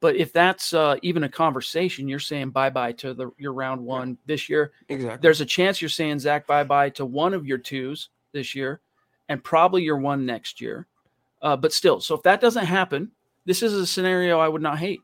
[0.00, 3.80] But if that's uh, even a conversation, you're saying bye bye to the your round
[3.82, 4.72] one this year.
[4.88, 5.18] Exactly.
[5.20, 8.80] There's a chance you're saying Zack bye bye to one of your twos this year,
[9.28, 10.86] and probably your one next year.
[11.42, 13.10] Uh, but still, so if that doesn't happen,
[13.44, 15.00] this is a scenario I would not hate.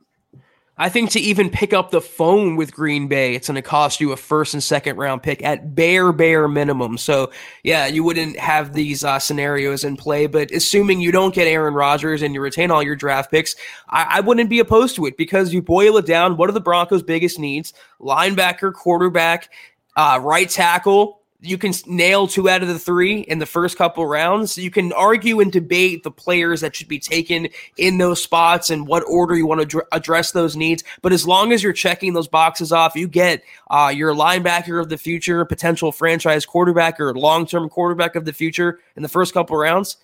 [0.78, 3.98] I think to even pick up the phone with Green Bay, it's going to cost
[3.98, 6.98] you a first and second round pick at bare, bare minimum.
[6.98, 7.30] So,
[7.62, 10.26] yeah, you wouldn't have these uh, scenarios in play.
[10.26, 13.56] But assuming you don't get Aaron Rodgers and you retain all your draft picks,
[13.88, 16.36] I, I wouldn't be opposed to it because you boil it down.
[16.36, 17.72] What are the Broncos' biggest needs?
[17.98, 19.50] Linebacker, quarterback,
[19.96, 24.06] uh, right tackle, you can nail two out of the three in the first couple
[24.06, 24.56] rounds.
[24.56, 28.86] You can argue and debate the players that should be taken in those spots and
[28.86, 30.82] what order you want to dr- address those needs.
[31.02, 34.88] But as long as you're checking those boxes off, you get uh, your linebacker of
[34.88, 39.34] the future, potential franchise quarterback or long term quarterback of the future in the first
[39.34, 39.98] couple rounds.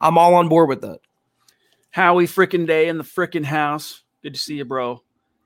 [0.00, 1.00] I'm all on board with that.
[1.90, 4.02] Howie freaking day in the freaking house.
[4.22, 5.02] Good to see you, bro.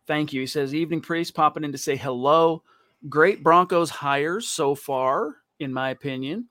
[0.07, 0.41] Thank you.
[0.41, 2.63] He says, Evening priest popping in to say hello.
[3.09, 6.49] Great Broncos hires so far, in my opinion.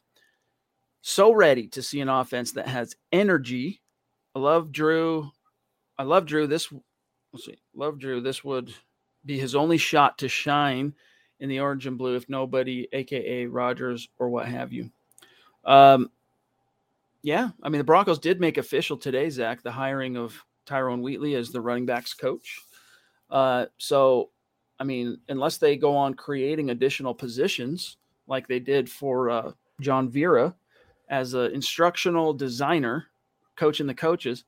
[1.02, 3.82] So ready to see an offense that has energy.
[4.36, 5.32] I love Drew.
[5.98, 6.48] I love Drew.
[6.48, 6.72] This,
[7.34, 8.22] let's see, love Drew.
[8.22, 8.74] This would
[9.26, 10.94] be his only shot to shine
[11.40, 14.90] in the orange and blue if nobody, aka Rodgers or what have you.
[15.66, 16.10] Um,
[17.24, 21.36] Yeah, I mean the Broncos did make official today, Zack, the hiring of Tyrone Wheatley
[21.36, 22.60] as the running backs coach.
[23.30, 24.30] Uh, so,
[24.80, 27.98] I mean, unless they go on creating additional positions
[28.28, 29.52] like they did for uh,
[29.82, 30.54] John Vera
[31.10, 33.08] as an instructional designer,
[33.56, 34.44] coaching the coaches,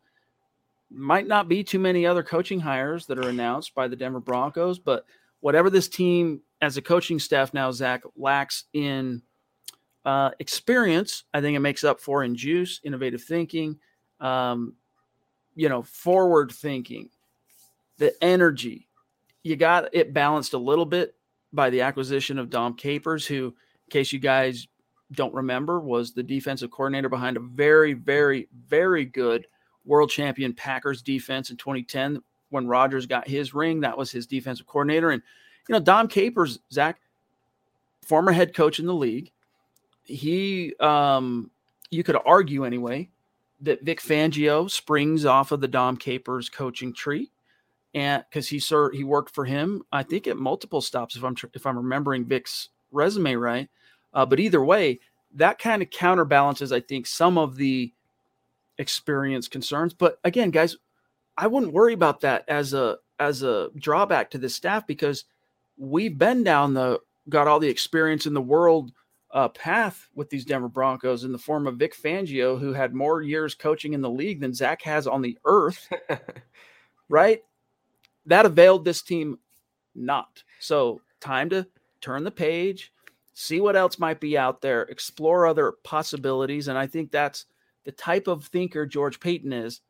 [0.92, 4.80] might not be too many other coaching hires that are announced by the Denver Broncos.
[4.80, 5.06] But
[5.40, 9.22] whatever this team as a coaching staff now, Zack, lacks in
[10.06, 13.80] uh, experience, I think it makes up for in juice, innovative thinking,
[14.20, 14.74] um,
[15.56, 17.10] you know, forward thinking,
[17.98, 18.88] the energy.
[19.44, 21.16] You got it balanced a little bit
[21.54, 24.68] by the acquisition of Dom Capers, who, in case you guys
[25.14, 29.48] don't remember, was the defensive coordinator behind a very, very, very good
[29.86, 33.80] world champion Packers defense in 2010 when Rodgers got his ring.
[33.80, 35.12] That was his defensive coordinator.
[35.12, 35.22] And,
[35.68, 37.00] you know, Dom Capers, Zack,
[38.04, 39.32] former head coach in the league,
[40.04, 41.50] he, um,
[41.90, 43.10] you could argue anyway,
[43.62, 47.30] that Vic Fangio springs off of the Dom Capers coaching tree.
[47.94, 51.36] And because he sir he worked for him, I think at multiple stops, if I'm
[51.54, 53.70] if I'm remembering Vic's resume right.
[54.14, 55.00] Uh, but either way,
[55.36, 57.94] that kind of counterbalances, I think, some of the
[58.78, 59.94] experience concerns.
[59.94, 60.78] But again, guys,
[61.38, 65.26] I wouldn't worry about that as a as a drawback to this staff because
[65.78, 68.92] we've been down the got all the experience in the world
[69.32, 73.22] uh, path with these Denver Broncos in the form of Vic Fangio, who had more
[73.22, 75.88] years coaching in the league than Zack has on the earth.
[77.10, 77.42] right?
[78.30, 79.40] That availed this team
[79.96, 80.44] not.
[80.60, 81.68] So time to
[82.00, 82.94] turn the page,
[83.34, 87.46] see what else might be out there, explore other possibilities, and I think that's
[87.86, 89.82] the type of thinker George Paton is,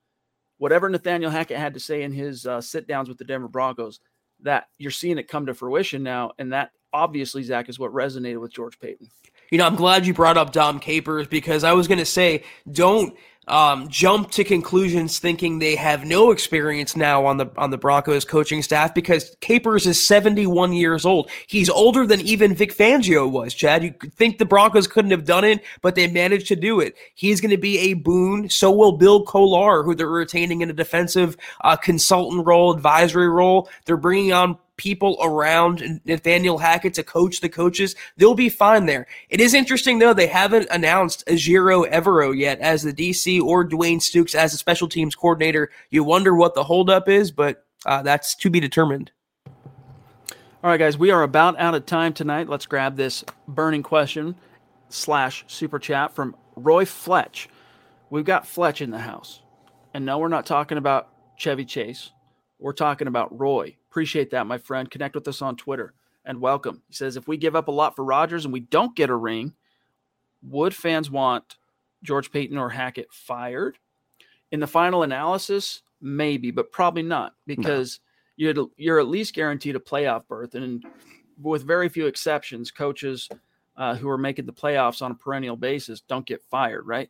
[0.57, 3.99] whatever Nathaniel Hackett had to say in his uh, sit downs with the Denver Broncos,
[4.41, 6.31] that you're seeing it come to fruition now.
[6.39, 9.09] And that obviously, Zack, is what resonated with George Paton.
[9.51, 12.43] You know, I'm glad you brought up Dom Capers because I was going to say,
[12.71, 13.15] don't
[13.49, 18.23] um, jump to conclusions thinking they have no experience now on the on the Broncos
[18.23, 21.29] coaching staff because Capers is 71 years old.
[21.47, 23.55] He's older than even Vic Fangio was.
[23.55, 26.95] Chad, you think the Broncos couldn't have done it, but they managed to do it.
[27.15, 28.49] He's going to be a boon.
[28.49, 33.67] So will Bill Kollar, who they're retaining in a defensive uh, consultant role, advisory role.
[33.85, 39.05] They're bringing on people around Nathaniel Hackett to coach the coaches, they'll be fine there.
[39.29, 43.97] It is interesting though, they haven't announced Ejiro Evero yet as the DC or Dwayne
[43.97, 45.69] Stukes as a special teams coordinator.
[45.89, 49.11] You wonder what the holdup is, but uh, that's to be determined.
[50.61, 52.47] All right, guys, we are about out of time tonight.
[52.47, 54.35] Let's grab this burning question
[54.87, 57.49] slash super chat from Roy Fletch.
[58.09, 59.41] We've got Fletch in the house.
[59.93, 62.11] And no, we're not talking about Chevy Chase.
[62.59, 63.77] We're talking about Roy.
[63.89, 64.89] Appreciate that, my friend.
[64.89, 65.93] Connect with us on Twitter
[66.25, 66.81] and welcome.
[66.87, 69.15] He says, if we give up a lot for Rodgers and we don't get a
[69.15, 69.53] ring,
[70.43, 71.57] would fans want
[72.03, 73.77] George Paton or Hackett fired?
[74.51, 77.99] In the final analysis, maybe, but probably not because
[78.37, 78.51] no.
[78.51, 80.55] you're, you're at least guaranteed a playoff berth.
[80.55, 80.83] And
[81.41, 83.27] with very few exceptions, coaches
[83.77, 87.09] uh, who are making the playoffs on a perennial basis don't get fired, right?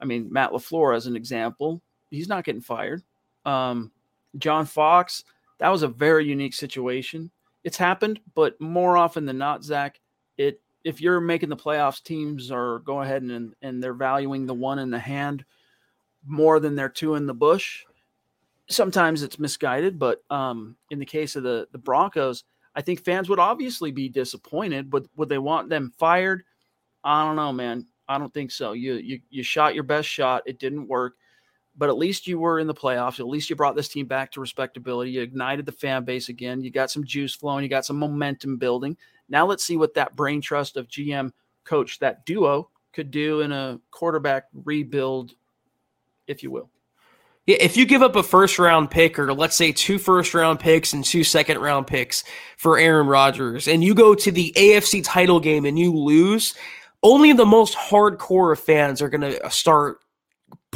[0.00, 3.02] I mean, Matt LaFleur, as an example, he's not getting fired.
[3.44, 3.90] Um,
[4.38, 5.24] John Fox,
[5.58, 7.30] that was a very unique situation.
[7.64, 10.00] It's happened, but more often than not, Zack,
[10.36, 14.54] it if you're making the playoffs, teams are go ahead and and they're valuing the
[14.54, 15.44] one in the hand
[16.24, 17.84] more than their two in the bush.
[18.68, 22.44] Sometimes it's misguided, but um, in the case of the the Broncos,
[22.74, 24.90] I think fans would obviously be disappointed.
[24.90, 26.44] But would they want them fired?
[27.02, 27.86] I don't know, man.
[28.08, 28.72] I don't think so.
[28.72, 30.42] You you you shot your best shot.
[30.46, 31.14] It didn't work
[31.76, 33.20] but at least you were in the playoffs.
[33.20, 35.10] At least you brought this team back to respectability.
[35.12, 36.62] You ignited the fan base again.
[36.62, 37.62] You got some juice flowing.
[37.62, 38.96] You got some momentum building.
[39.28, 41.32] Now let's see what that brain trust of GM
[41.64, 45.34] coach, that duo, could do in a quarterback rebuild,
[46.26, 46.70] if you will.
[47.46, 50.58] Yeah, if you give up a first round pick, or let's say two first round
[50.58, 52.24] picks and two second round picks
[52.56, 56.54] for Aaron Rodgers, and you go to the AFC title game and you lose,
[57.02, 60.00] only the most hardcore of fans are going to start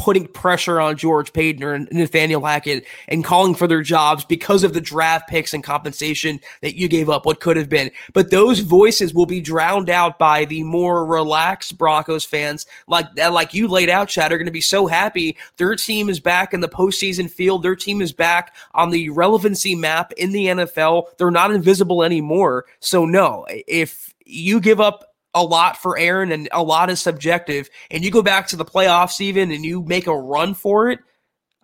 [0.01, 4.73] putting pressure on George Paton and Nathaniel Hackett and calling for their jobs because of
[4.73, 7.91] the draft picks and compensation that you gave up, what could have been.
[8.15, 13.35] But those voices will be drowned out by the more relaxed Broncos fans, like that,
[13.35, 16.55] like you laid out, Chad, are going to be so happy their team is back
[16.55, 17.63] in the postseason field.
[17.63, 21.17] Their team is back on the relevancy map in the NFL.
[21.19, 22.65] They're not invisible anymore.
[22.79, 27.69] So no, if you give up a lot for Aaron and a lot is subjective,
[27.91, 31.01] and you go back to the playoffs even and you make a run for it,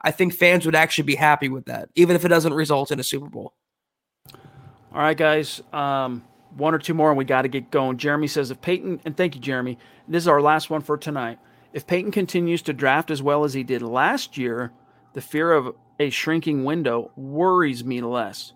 [0.00, 3.00] I think fans would actually be happy with that, even if it doesn't result in
[3.00, 3.54] a Super Bowl.
[4.92, 5.60] All right, guys.
[5.72, 6.24] Um,
[6.56, 7.96] one or two more, and we got to get going.
[7.98, 11.38] Jeremy says, if Paton, and thank you, Jeremy, this is our last one for tonight.
[11.72, 14.72] If Paton continues to draft as well as he did last year,
[15.12, 18.52] the fear of a shrinking window worries me less.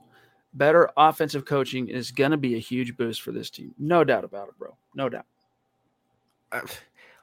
[0.53, 3.75] Better offensive coaching is going to be a huge boost for this team.
[3.79, 4.77] No doubt about it, bro.
[4.95, 5.27] No doubt.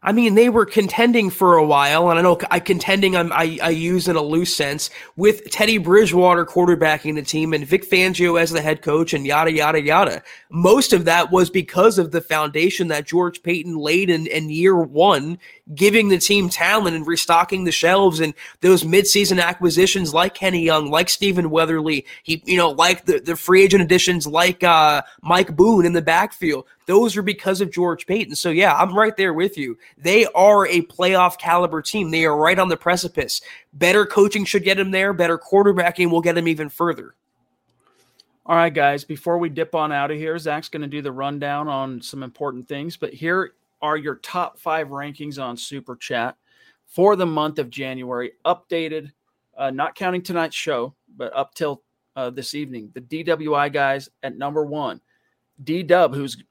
[0.03, 3.57] I mean, they were contending for a while, and I know I contending I'm, I,
[3.61, 8.39] I use in a loose sense with Teddy Bridgewater quarterbacking the team and Vic Fangio
[8.39, 10.21] as the head coach and yada yada yada.
[10.51, 14.75] Most of that was because of the foundation that George Paton laid in, in year
[14.77, 15.39] one,
[15.73, 20.91] giving the team talent and restocking the shelves and those midseason acquisitions like Kenny Young,
[20.91, 25.55] like Stephen Weatherly, he you know like the the free agent additions like uh, Mike
[25.55, 28.35] Boone in the backfield those are because of George Paton.
[28.35, 29.77] So, yeah, I'm right there with you.
[29.97, 32.09] They are a playoff caliber team.
[32.09, 33.41] They are right on the precipice.
[33.73, 35.13] Better coaching should get them there.
[35.13, 37.13] Better quarterbacking will get them even further.
[38.45, 41.11] All right, guys, before we dip on out of here, Zach's going to do the
[41.11, 42.95] rundown on some important things.
[42.95, 46.37] But here are your top five rankings on Super Chat
[46.85, 49.11] for the month of January, updated,
[49.57, 51.83] uh, not counting tonight's show, but up till
[52.15, 52.89] uh, this evening.
[52.93, 55.01] The DWI guys at number one.
[55.63, 56.41] D Dub, who's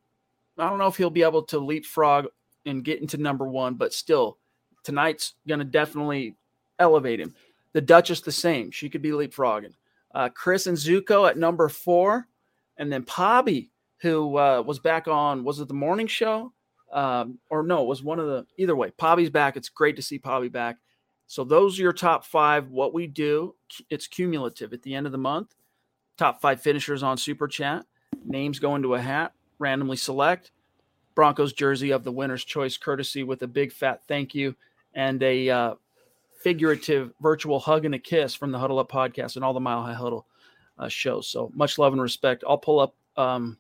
[0.58, 2.26] I don't know if he'll be able to leapfrog
[2.64, 4.38] and get into number one, but still,
[4.82, 6.36] tonight's going to definitely
[6.78, 7.34] elevate him.
[7.72, 8.70] The Duchess, the same.
[8.70, 9.74] She could be leapfrogging.
[10.14, 12.26] Uh, Chris and Zuko at number four.
[12.78, 16.52] And then Pobby, who uh, was back on, was it the morning show?
[16.92, 19.56] Um, or no, it was one of the, either way, Pobby's back.
[19.56, 20.76] It's great to see Pobby back.
[21.26, 22.70] So those are your top five.
[22.70, 23.54] What we do,
[23.90, 25.54] it's cumulative at the end of the month.
[26.16, 27.84] Top five finishers on Super Chat.
[28.24, 30.50] Names go into a hat randomly select
[31.14, 34.54] Broncos jersey of the winner's choice, courtesy with a big fat thank you
[34.94, 35.74] and a uh,
[36.42, 39.82] figurative virtual hug and a kiss from the Huddle Up podcast and all the Mile
[39.82, 40.26] High Huddle
[40.78, 41.28] uh, shows.
[41.28, 42.44] So much love and respect.
[42.46, 43.58] I'll pull up um,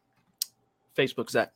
[0.96, 1.52] Facebook, Zack.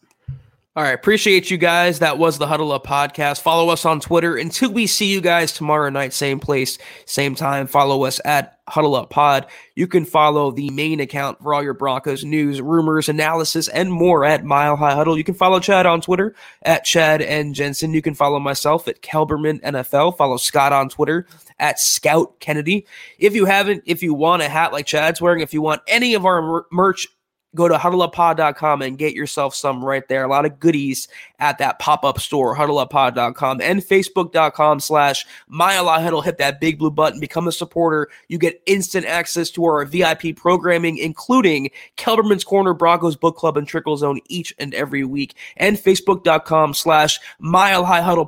[0.77, 0.93] All right.
[0.93, 1.99] Appreciate you guys.
[1.99, 3.41] That was the Huddle Up podcast.
[3.43, 7.67] Follow us on Twitter until we see you guys tomorrow night, same place, same time.
[7.67, 9.47] Follow us at Huddle Up Pod.
[9.75, 14.25] You can follow the main account for all your Broncos news, rumors, analysis, and more
[14.25, 15.19] at Mile High Huddle.
[15.19, 17.93] You can follow Chad on Twitter at Chad and Jensen.
[17.93, 20.17] You can follow myself at Kelberman NFL.
[20.17, 21.27] Follow Scott on Twitter
[21.59, 22.87] at Scout Kennedy.
[23.19, 26.15] If you haven't, if you want a hat like Chad's wearing, if you want any
[26.15, 27.09] of our merch
[27.55, 30.25] go to huddleuppod.com and get yourself some right there.
[30.25, 36.21] A lot of goodies at that pop-up store, huddleuppod.com and facebook.com slash huddle.
[36.21, 38.09] Hit that big blue button, become a supporter.
[38.29, 43.67] You get instant access to our VIP programming, including Kelberman's Corner, Broncos Book Club, and
[43.67, 45.35] Trickle Zone each and every week.
[45.57, 47.19] And facebook.com slash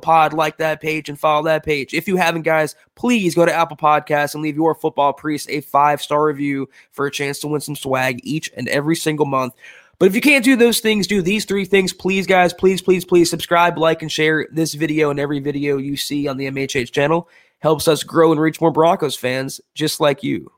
[0.01, 0.33] pod.
[0.33, 1.93] Like that page and follow that page.
[1.93, 5.61] If you haven't, guys, please go to Apple Podcasts and leave your football priest a
[5.61, 9.53] five-star review for a chance to win some swag each and every single single month.
[9.99, 12.53] But if you can't do those things, do these three things, please, guys.
[12.53, 16.37] Please, please, please subscribe, like, and share this video and every video you see on
[16.37, 17.29] the MHH channel.
[17.59, 20.51] Helps us grow and reach more Broncos fans just like you.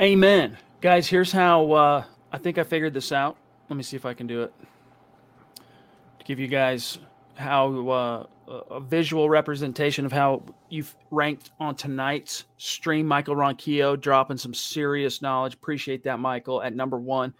[0.00, 0.58] Amen.
[0.80, 3.36] Guys, here's how uh, I think I figured this out.
[3.70, 4.52] Let me see if I can do it.
[6.18, 6.98] To give you guys
[7.34, 8.26] how uh,
[8.70, 13.06] a visual representation of how you've ranked on tonight's stream.
[13.06, 15.54] Michael Ronquillo dropping some serious knowledge.
[15.54, 17.34] Appreciate that, Michael, at number one.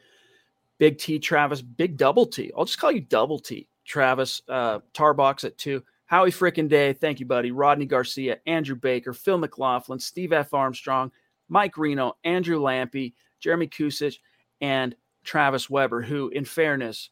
[0.79, 2.51] Big T, Travis, Big Double T.
[2.57, 3.69] I'll just call you Double T.
[3.85, 5.83] Travis, uh, Tarbox at two.
[6.07, 7.51] Howie Frickin' Day, thank you, buddy.
[7.51, 10.53] Rodney Garcia, Andrew Baker, Phil McLaughlin, Steve F.
[10.53, 11.11] Armstrong,
[11.49, 14.17] Mike Reno, Andrew Lampy, Jeremy Kusich,
[14.61, 17.11] and Travis Weber, who, in fairness,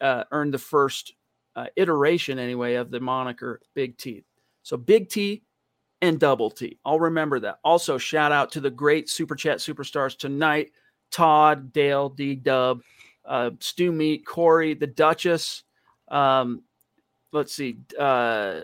[0.00, 1.14] uh, earned the first
[1.56, 4.24] uh, iteration anyway of the moniker Big T.
[4.62, 5.42] So Big T
[6.00, 6.78] and Double T.
[6.84, 7.58] I'll remember that.
[7.64, 10.72] Also, shout out to the great Super Chat superstars tonight
[11.10, 12.82] Todd, Dale, D Dub,
[13.24, 15.62] uh, Stu Meat, Corey, the Duchess.
[16.08, 16.62] Um,
[17.32, 18.60] let's see, uh,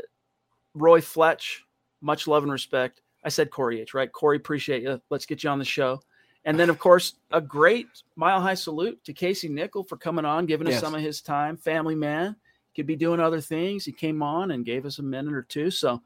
[0.74, 1.64] Roy Fletch.
[2.00, 3.02] Much love and respect.
[3.24, 4.10] I said Corey H, right?
[4.10, 5.00] Corey, appreciate you.
[5.10, 6.00] Let's get you on the show.
[6.44, 10.46] And then, of course, a great mile high salute to Casey Nickell for coming on,
[10.46, 10.80] giving us yes.
[10.80, 11.56] some of his time.
[11.56, 12.36] Family man
[12.78, 13.84] could be doing other things.
[13.84, 15.68] He came on and gave us a minute or two.
[15.68, 16.00] So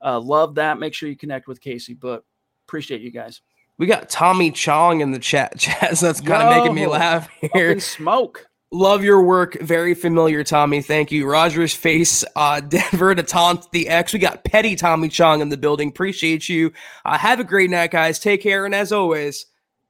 [0.00, 0.78] uh, love that.
[0.78, 2.24] Make sure you connect with Casey, but
[2.68, 3.40] appreciate you guys.
[3.76, 5.58] We got Tommy Chong in the chat.
[5.58, 7.80] Chat, so that's kind of making me laugh here.
[7.80, 8.46] Smoke.
[8.70, 9.60] Love your work.
[9.60, 10.80] Very familiar, Tommy.
[10.80, 11.28] Thank you.
[11.28, 14.12] Rogers Face, uh, Denver to taunt the X.
[14.12, 15.88] We got Petty Tommy Chong in the building.
[15.88, 16.72] Appreciate you.
[17.04, 18.20] Uh, have a great night, guys.
[18.20, 18.64] Take care.
[18.64, 19.46] And as always,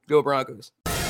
[0.09, 0.71] go Broncos.